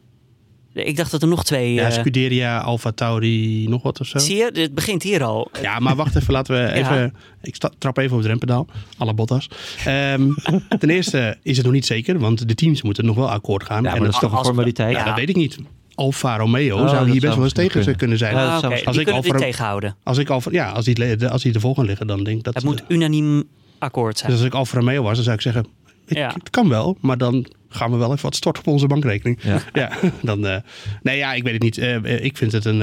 [0.75, 1.73] Ik dacht dat er nog twee...
[1.73, 4.19] Ja, eh, Scuderia, Alfa Tauri, nog wat of zo.
[4.19, 5.51] zie je, het begint hier al.
[5.63, 7.15] Ja, maar wacht even, laten we even...
[7.43, 8.67] Ik sta, trap even op het rempedaal,
[8.99, 9.49] alle Bottas.
[9.85, 10.29] Ehm,
[10.79, 13.77] ten eerste is het nog niet zeker, want de teams moeten nog wel akkoord gaan.
[13.83, 14.93] Ja, maar En dat is toch een formaliteit?
[14.93, 15.05] ja, Ja.
[15.05, 15.59] dat weet ik niet.
[15.95, 17.97] Alfa Romeo Oh, zou hier best wel eens tegen kunnen.
[17.97, 18.35] kunnen zijn.
[18.37, 19.97] Ah, die Als ik Alfa- tegenhouden.
[20.03, 22.45] Als ik Alfa, ja, als die, als die er vol gaan liggen, dan denk ik
[22.45, 22.55] dat...
[22.55, 23.45] Het moet unaniem
[23.79, 24.31] akkoord zijn.
[24.31, 25.67] dus als ik Alfa Romeo was, dan zou ik zeggen...
[26.07, 26.31] Ik, Ja.
[26.35, 29.39] Het kan wel, maar dan gaan we wel even wat storten op onze bankrekening.
[29.43, 29.63] Ja.
[29.73, 29.93] Ja,
[30.23, 30.47] dan...
[30.47, 30.57] eh,
[31.03, 31.79] nee, ja, ik weet het niet.
[31.79, 32.81] Eh, eh, ik vind het een...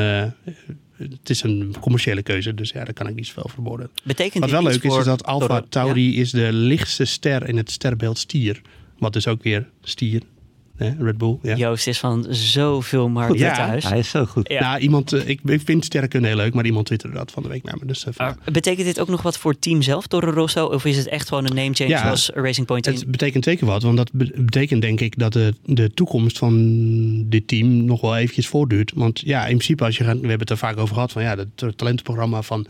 [0.97, 3.89] het is een commerciële keuze, dus ja, daar kan ik niet zoveel voor worden.
[4.03, 7.71] Betekent Wat wel leuk is, is dat Alpha Tauri is de lichtste ster in het
[7.71, 8.61] sterrenbeeld stier.
[8.97, 10.21] Wat dus ook weer stier.
[10.77, 10.91] Hè?
[10.99, 11.37] Red Bull.
[11.41, 11.55] Ja.
[11.55, 13.55] Joost is van zoveel markten Ja.
[13.55, 13.83] thuis.
[13.89, 14.49] Hij is zo goed.
[14.49, 14.59] Ja.
[14.61, 17.49] Nou, iemand, eh, ik, ik vind sterrenkunde heel leuk, maar iemand twitterde dat van de
[17.49, 17.85] week naar me.
[17.85, 20.65] Dus, eh, Maar betekent dit ook nog wat voor het team zelf, Toro Rosso?
[20.65, 22.01] Of is het echt gewoon een name change Ja.
[22.01, 22.93] zoals Racing Point in?
[22.93, 26.55] het betekent zeker wat, want dat be- betekent denk ik dat de, de toekomst van
[27.29, 28.91] dit team nog wel eventjes voortduurt.
[28.95, 31.21] Want ja, in principe, als je gaat, we hebben het er vaak over gehad, van
[31.23, 32.67] ja, het talentenprogramma van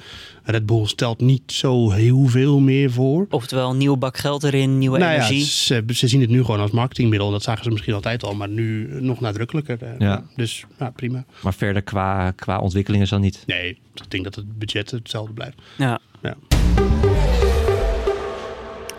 [0.49, 3.25] Red Bull stelt niet zo heel veel meer voor.
[3.29, 5.45] Oftewel, nieuw bak geld erin, nieuwe Nou ja, energie.
[5.45, 7.31] ze, ze zien het nu gewoon als marketingmiddel.
[7.31, 9.77] Dat zagen ze misschien altijd al, maar nu nog nadrukkelijker.
[9.83, 9.89] eh.
[9.99, 10.23] Ja.
[10.35, 11.25] Dus ja, prima.
[11.41, 13.43] Maar verder qua, qua ontwikkeling is dat niet.
[13.45, 15.57] Nee, ik denk dat het budget hetzelfde blijft.
[15.77, 15.99] Ja.
[16.21, 16.35] Ja.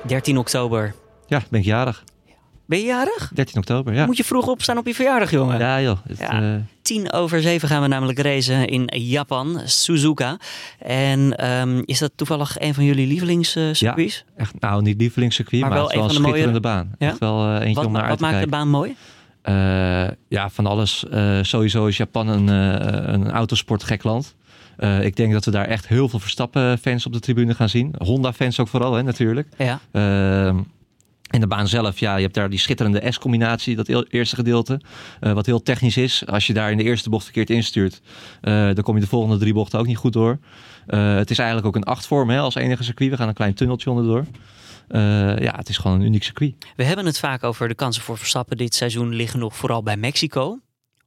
[0.07, 0.94] 13 oktober.
[1.26, 2.05] Ja, ben ik jarig.
[2.69, 3.31] Ben je jarig?
[3.35, 4.07] 13 oktober, ja.
[4.07, 5.59] Moet je vroeg opstaan op je verjaardag, jongen.
[5.59, 5.99] Ja joh.
[6.09, 6.43] Het, Ja.
[6.43, 10.37] eh, 10 over 7 gaan we namelijk racen in Japan, Suzuka.
[10.79, 14.25] En ehm, is dat toevallig een van jullie lievelingscircuits?
[14.37, 16.95] echt, nou, niet lievelingscircuit, Maar maar, wel wel een van de schitterende baan.
[16.99, 17.09] Ja?
[17.09, 18.59] Echt wel eh, eentje wat om naar wat uit te maakt de kijken.
[18.59, 18.97] baan mooi?
[19.43, 21.05] Eh, ja, van alles.
[21.43, 22.49] Sowieso is Japan een,
[23.14, 24.35] een autosportgek land.
[25.01, 27.95] Ik denk dat we daar echt heel veel Verstappen-fans op de tribune gaan zien.
[27.99, 29.49] Honda-fans ook vooral, hè, natuurlijk.
[29.57, 29.81] Ja.
[29.93, 30.57] Ehm,
[31.29, 34.81] en de baan zelf, ja, je hebt daar die schitterende S-combinatie, dat eerste gedeelte.
[35.20, 36.26] eh, wat heel technisch is.
[36.26, 38.01] Als je daar in de eerste bocht verkeerd instuurt,
[38.41, 40.39] eh, dan kom je de volgende drie bochten ook niet goed door.
[40.87, 43.11] Eh, het is eigenlijk ook een achtvorm hè, als enige circuit.
[43.11, 44.24] We gaan een klein tunneltje onderdoor.
[44.89, 45.01] Eh,
[45.39, 46.55] ja, het is gewoon een uniek circuit.
[46.76, 49.97] We hebben het vaak over de kansen voor Verstappen dit seizoen liggen nog vooral bij
[49.97, 50.59] Mexico.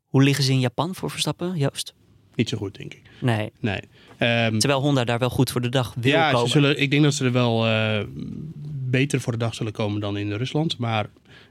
[0.08, 1.94] Hoe liggen ze in Japan voor Verstappen, Joost?
[2.36, 3.02] Niet zo goed, denk ik.
[3.20, 3.52] Nee.
[3.60, 3.80] Nee.
[4.18, 6.48] Ehm, Terwijl Honda daar wel goed voor de dag wil ja, komen.
[6.48, 8.00] ze zullen, ik denk dat ze er wel eh,
[8.92, 10.78] beter voor de dag zullen komen dan in Rusland.
[10.78, 11.06] Maar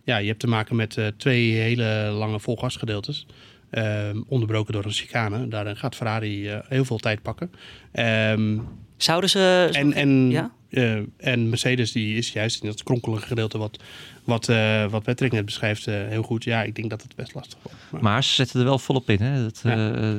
[0.05, 3.27] ja, je hebt te maken met eh, twee hele lange volgasgedeeltes.
[3.71, 5.49] Ehm, onderbroken door een chicane.
[5.49, 7.51] Daarin gaat Ferrari eh, heel veel tijd pakken.
[7.93, 8.59] Ehm,
[8.97, 9.69] Zouden ze...
[9.73, 10.51] en, en, Ja?
[10.71, 13.83] eh, en Mercedes die is juist in dat kronkelige gedeelte wat,
[14.25, 16.45] wat, eh, wat Patrick net beschrijft eh, heel goed.
[16.45, 17.79] Ja, ik denk dat het best lastig wordt.
[17.91, 19.21] Maar- Maar ze zetten er wel volop in.
[19.21, 19.43] Hè.
[19.43, 19.93] Dat, Ja.
[19.95, 20.13] eh,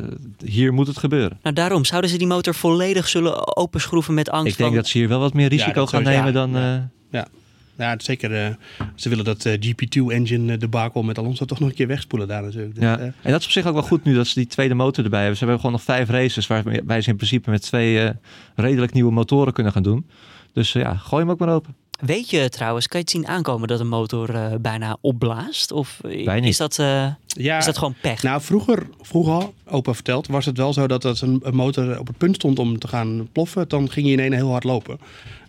[0.45, 1.39] hier moet het gebeuren.
[1.43, 4.77] Nou, daarom zouden ze die motor volledig zullen openschroeven met angst Ik denk van...
[4.77, 6.91] dat ze hier wel wat meer risico gaan nemen Ja, dan...
[7.11, 7.23] ja.
[7.23, 7.29] eh,
[7.77, 8.35] Ja, zeker.
[8.45, 8.53] eh,
[8.95, 12.73] ze willen dat eh, GP2-engine debakel met Alonso toch nog een keer wegspoelen daar natuurlijk.
[12.75, 14.47] Dus, Ja, eh, en dat is op zich ook wel goed nu dat ze die
[14.47, 15.37] tweede motor erbij hebben.
[15.37, 18.09] Ze hebben gewoon nog vijf races waarbij ze in principe met twee eh,
[18.55, 20.05] redelijk nieuwe motoren kunnen gaan doen.
[20.53, 21.75] Dus eh, ja, gooi hem ook maar open.
[21.99, 25.71] Weet je trouwens, kan je het zien aankomen dat een motor eh, bijna opblaast?
[25.71, 25.99] Of
[26.43, 26.79] is dat...
[26.79, 28.23] eh, Ja, Is dat gewoon pech?
[28.23, 32.07] Nou, vroeger, vroeger, opa verteld, was het wel zo dat als een, een motor op
[32.07, 34.99] het punt stond om te gaan ploffen, dan ging je in één heel hard lopen.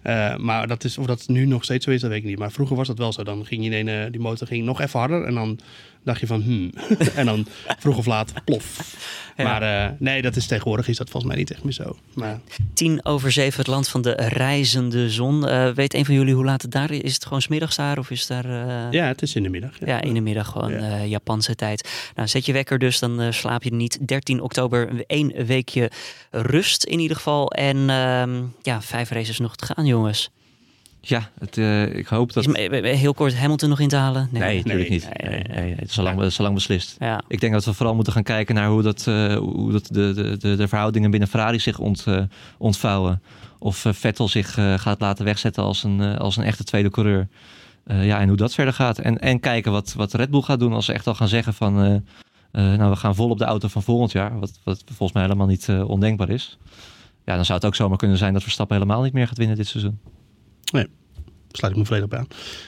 [0.02, 2.38] Eh, maar dat is, of dat nu nog steeds zo is, dat weet ik niet.
[2.38, 3.22] Maar vroeger was dat wel zo.
[3.22, 5.58] Dan ging je eh, die motor ging nog even harder en dan
[6.04, 6.72] dacht je van, hmm.
[7.14, 7.46] en dan
[7.78, 8.96] vroeg of laat, plof.
[9.36, 9.44] Ja.
[9.44, 11.96] Maar eh, nee, dat is tegenwoordig is dat volgens mij niet echt meer zo.
[12.14, 12.40] Maar
[12.74, 15.48] Tien over zeven, het land van de reizende zon.
[15.48, 17.00] Eh, weet een van jullie hoe laat het daar is?
[17.00, 18.44] Is het gewoon smiddags daar of is daar...
[18.44, 19.72] eh, ja, het is in de middag.
[19.84, 21.04] Ja, in de middag gewoon Ja.
[21.04, 21.88] Japanse tijd.
[22.14, 24.08] Nou, zet je wekker dus, dan slaap je niet.
[24.08, 25.90] 13 oktober, één weekje
[26.30, 27.50] rust in ieder geval.
[27.50, 30.30] En ehm, ja, vijf races nog te gaan, jongens.
[31.04, 32.58] Ja, het, eh, ik hoop dat...
[32.58, 34.28] Is, heel kort Hamilton nog in te halen?
[34.30, 35.08] Nee, natuurlijk nee, niet.
[35.20, 35.64] nee, Nee, nee.
[35.64, 36.96] nee, het is al lang, het is al lang beslist.
[36.98, 37.22] Ja.
[37.28, 40.12] Ik denk dat we vooral moeten gaan kijken naar hoe, dat, eh, hoe dat de,
[40.14, 42.22] de, de, de verhoudingen binnen Ferrari zich ont, eh,
[42.58, 43.22] ontvouwen.
[43.58, 47.28] Of Vettel zich gaat laten wegzetten als een, als een echte tweede coureur.
[47.86, 48.98] Ja, en hoe dat verder gaat.
[48.98, 51.54] En, en kijken wat, wat Red Bull gaat doen als ze echt al gaan zeggen
[51.54, 52.02] van...
[52.52, 54.38] nou, we gaan vol op de auto van volgend jaar.
[54.38, 56.58] Wat, wat volgens mij helemaal niet ondenkbaar is.
[57.24, 59.56] Ja, dan zou het ook zomaar kunnen zijn dat Verstappen helemaal niet meer gaat winnen
[59.56, 59.98] dit seizoen.
[61.52, 62.26] Sluit ik me volledig bij aan.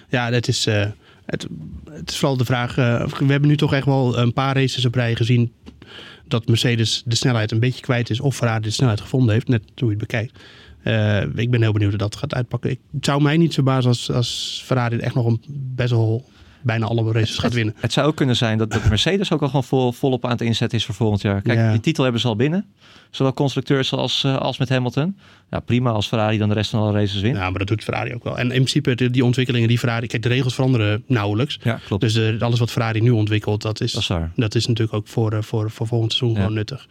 [0.09, 0.87] Ja, het is, eh,
[1.27, 1.47] het,
[1.91, 2.79] het is vooral de vraag.
[2.79, 5.53] eh, we hebben nu toch echt wel een paar races op rij gezien.
[6.29, 8.21] dat Mercedes de snelheid een beetje kwijt is.
[8.21, 9.49] of Ferrari de snelheid gevonden heeft.
[9.49, 10.39] Net hoe je het bekijkt.
[10.83, 12.71] Eh, ik ben heel benieuwd hoe dat gaat uitpakken.
[12.71, 16.29] Ik, het zou mij niet verbazen als, als Ferrari echt nog een best wel
[16.65, 17.75] bijna alle races gaat winnen.
[17.79, 20.41] Het zou ook kunnen zijn dat, dat Mercedes ook al gewoon vol, volop aan het
[20.41, 21.43] inzetten is voor volgend jaar.
[21.43, 21.71] Kijk, Ja.
[21.71, 22.67] die titel hebben ze al binnen.
[23.11, 25.19] Zowel constructeurs als, eh, als met Hamilton.
[25.51, 27.37] Ja, prima als Ferrari dan de rest van alle races wint.
[27.37, 28.39] Ja, maar dat doet Ferrari ook wel.
[28.39, 30.07] En in principe de- die ontwikkelingen die Ferrari...
[30.07, 31.59] Kijk, de regels veranderen nauwelijks.
[31.63, 32.03] Ja, klopt.
[32.03, 34.33] Dus de, alles wat Ferrari nu ontwikkelt, dat is, dat is waar.
[34.37, 36.43] Dat is natuurlijk ook voor, eh, voor, voor volgend seizoen Ja.
[36.43, 36.87] gewoon nuttig.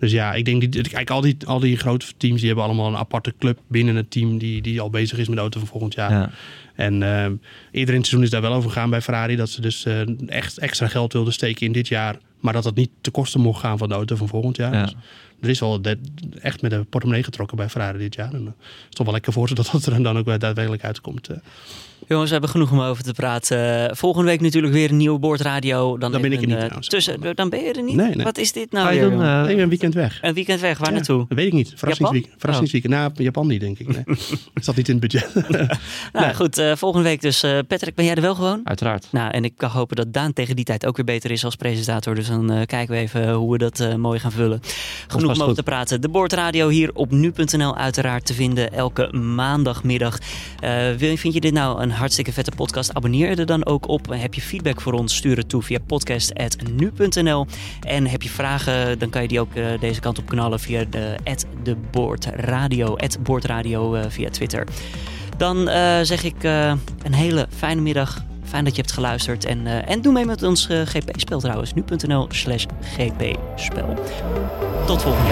[0.00, 2.88] Dus ja, ik denk, die, kijk, al die, al die grote teams die hebben allemaal
[2.88, 5.68] een aparte club binnen het team die, die al bezig is met de auto van
[5.68, 6.10] volgend jaar.
[6.10, 6.30] Ja.
[6.74, 7.40] En eerder
[7.72, 10.58] in het seizoen is daar wel over gegaan bij Ferrari, dat ze dus eh, echt
[10.58, 13.78] extra geld wilden steken in dit jaar, maar dat dat niet te kosten mocht gaan
[13.78, 14.74] van de auto van volgend jaar.
[14.74, 14.82] Ja.
[14.82, 14.94] Dus
[15.42, 15.98] er is wel de-
[16.40, 18.32] echt met de portemonnee getrokken bij Ferrari dit jaar.
[18.34, 18.54] En het
[18.88, 21.28] is toch wel lekker voor ze dat dat er dan ook wel daadwerkelijk uitkomt.
[21.28, 21.36] eh.
[22.08, 23.88] Jongens, we hebben genoeg om over te praten.
[23.88, 25.98] Eh, volgende week natuurlijk weer een nieuwe boordradio.
[25.98, 26.88] Dan, Dan ben ik er niet een, eh, trouwens.
[26.88, 27.94] tussen, dan ben je er niet?
[27.96, 28.24] Nee, nee.
[28.24, 30.18] Wat is dit nou Ga je weer, dan, eh, ben een weekend weg.
[30.22, 31.24] Een weekend weg, waar Ja, naartoe?
[31.28, 31.72] Dat weet ik niet.
[31.76, 32.24] Verrassingsweekend.
[32.24, 32.40] Japan?
[32.40, 32.92] Verrassingsweekend.
[32.92, 33.88] Nou, Japan niet, denk ik.
[33.88, 34.02] Nee.
[34.54, 35.32] Het zat niet in het budget.
[36.12, 37.42] Nou goed, eh, volgende week dus.
[37.42, 38.60] eh, Patrick, ben jij er wel gewoon?
[38.64, 39.06] Uiteraard.
[39.10, 41.56] Nou, en ik kan hopen dat Daan tegen die tijd ook weer beter is als
[41.56, 42.14] presentator.
[42.14, 44.60] Dus dan eh, kijken we even hoe we dat eh, mooi gaan vullen.
[45.08, 45.64] Genoeg om over goed.
[45.64, 46.00] te praten.
[46.00, 50.18] De Boordradio hier op nu.nl uiteraard te vinden elke maandagmiddag.
[50.96, 52.94] Wil- vind je dit nou een hartstikke vette podcast?
[52.94, 54.06] Abonneer je er dan ook op.
[54.10, 55.16] Heb je feedback voor ons?
[55.16, 57.46] Stuur het toe via podcast.nu.nl.
[57.80, 60.84] En heb je vragen, dan kan je die ook eh, deze kant op knallen via
[60.90, 61.14] de,
[61.62, 64.66] de Boordradio, Boordradio eh, via Twitter.
[65.36, 65.56] Dan
[66.02, 68.24] zeg ik een hele fijne middag.
[68.50, 69.44] Fijn dat je hebt geluisterd.
[69.44, 71.74] En, eh, en doe mee met ons eh, GP-spel trouwens.
[71.74, 73.94] Nu.nl slash GP-spel.
[74.86, 75.28] Tot volgende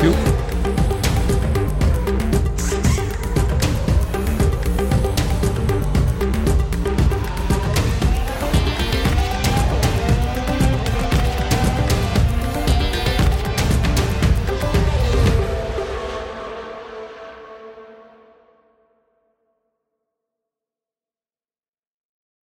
[0.00, 0.61] week.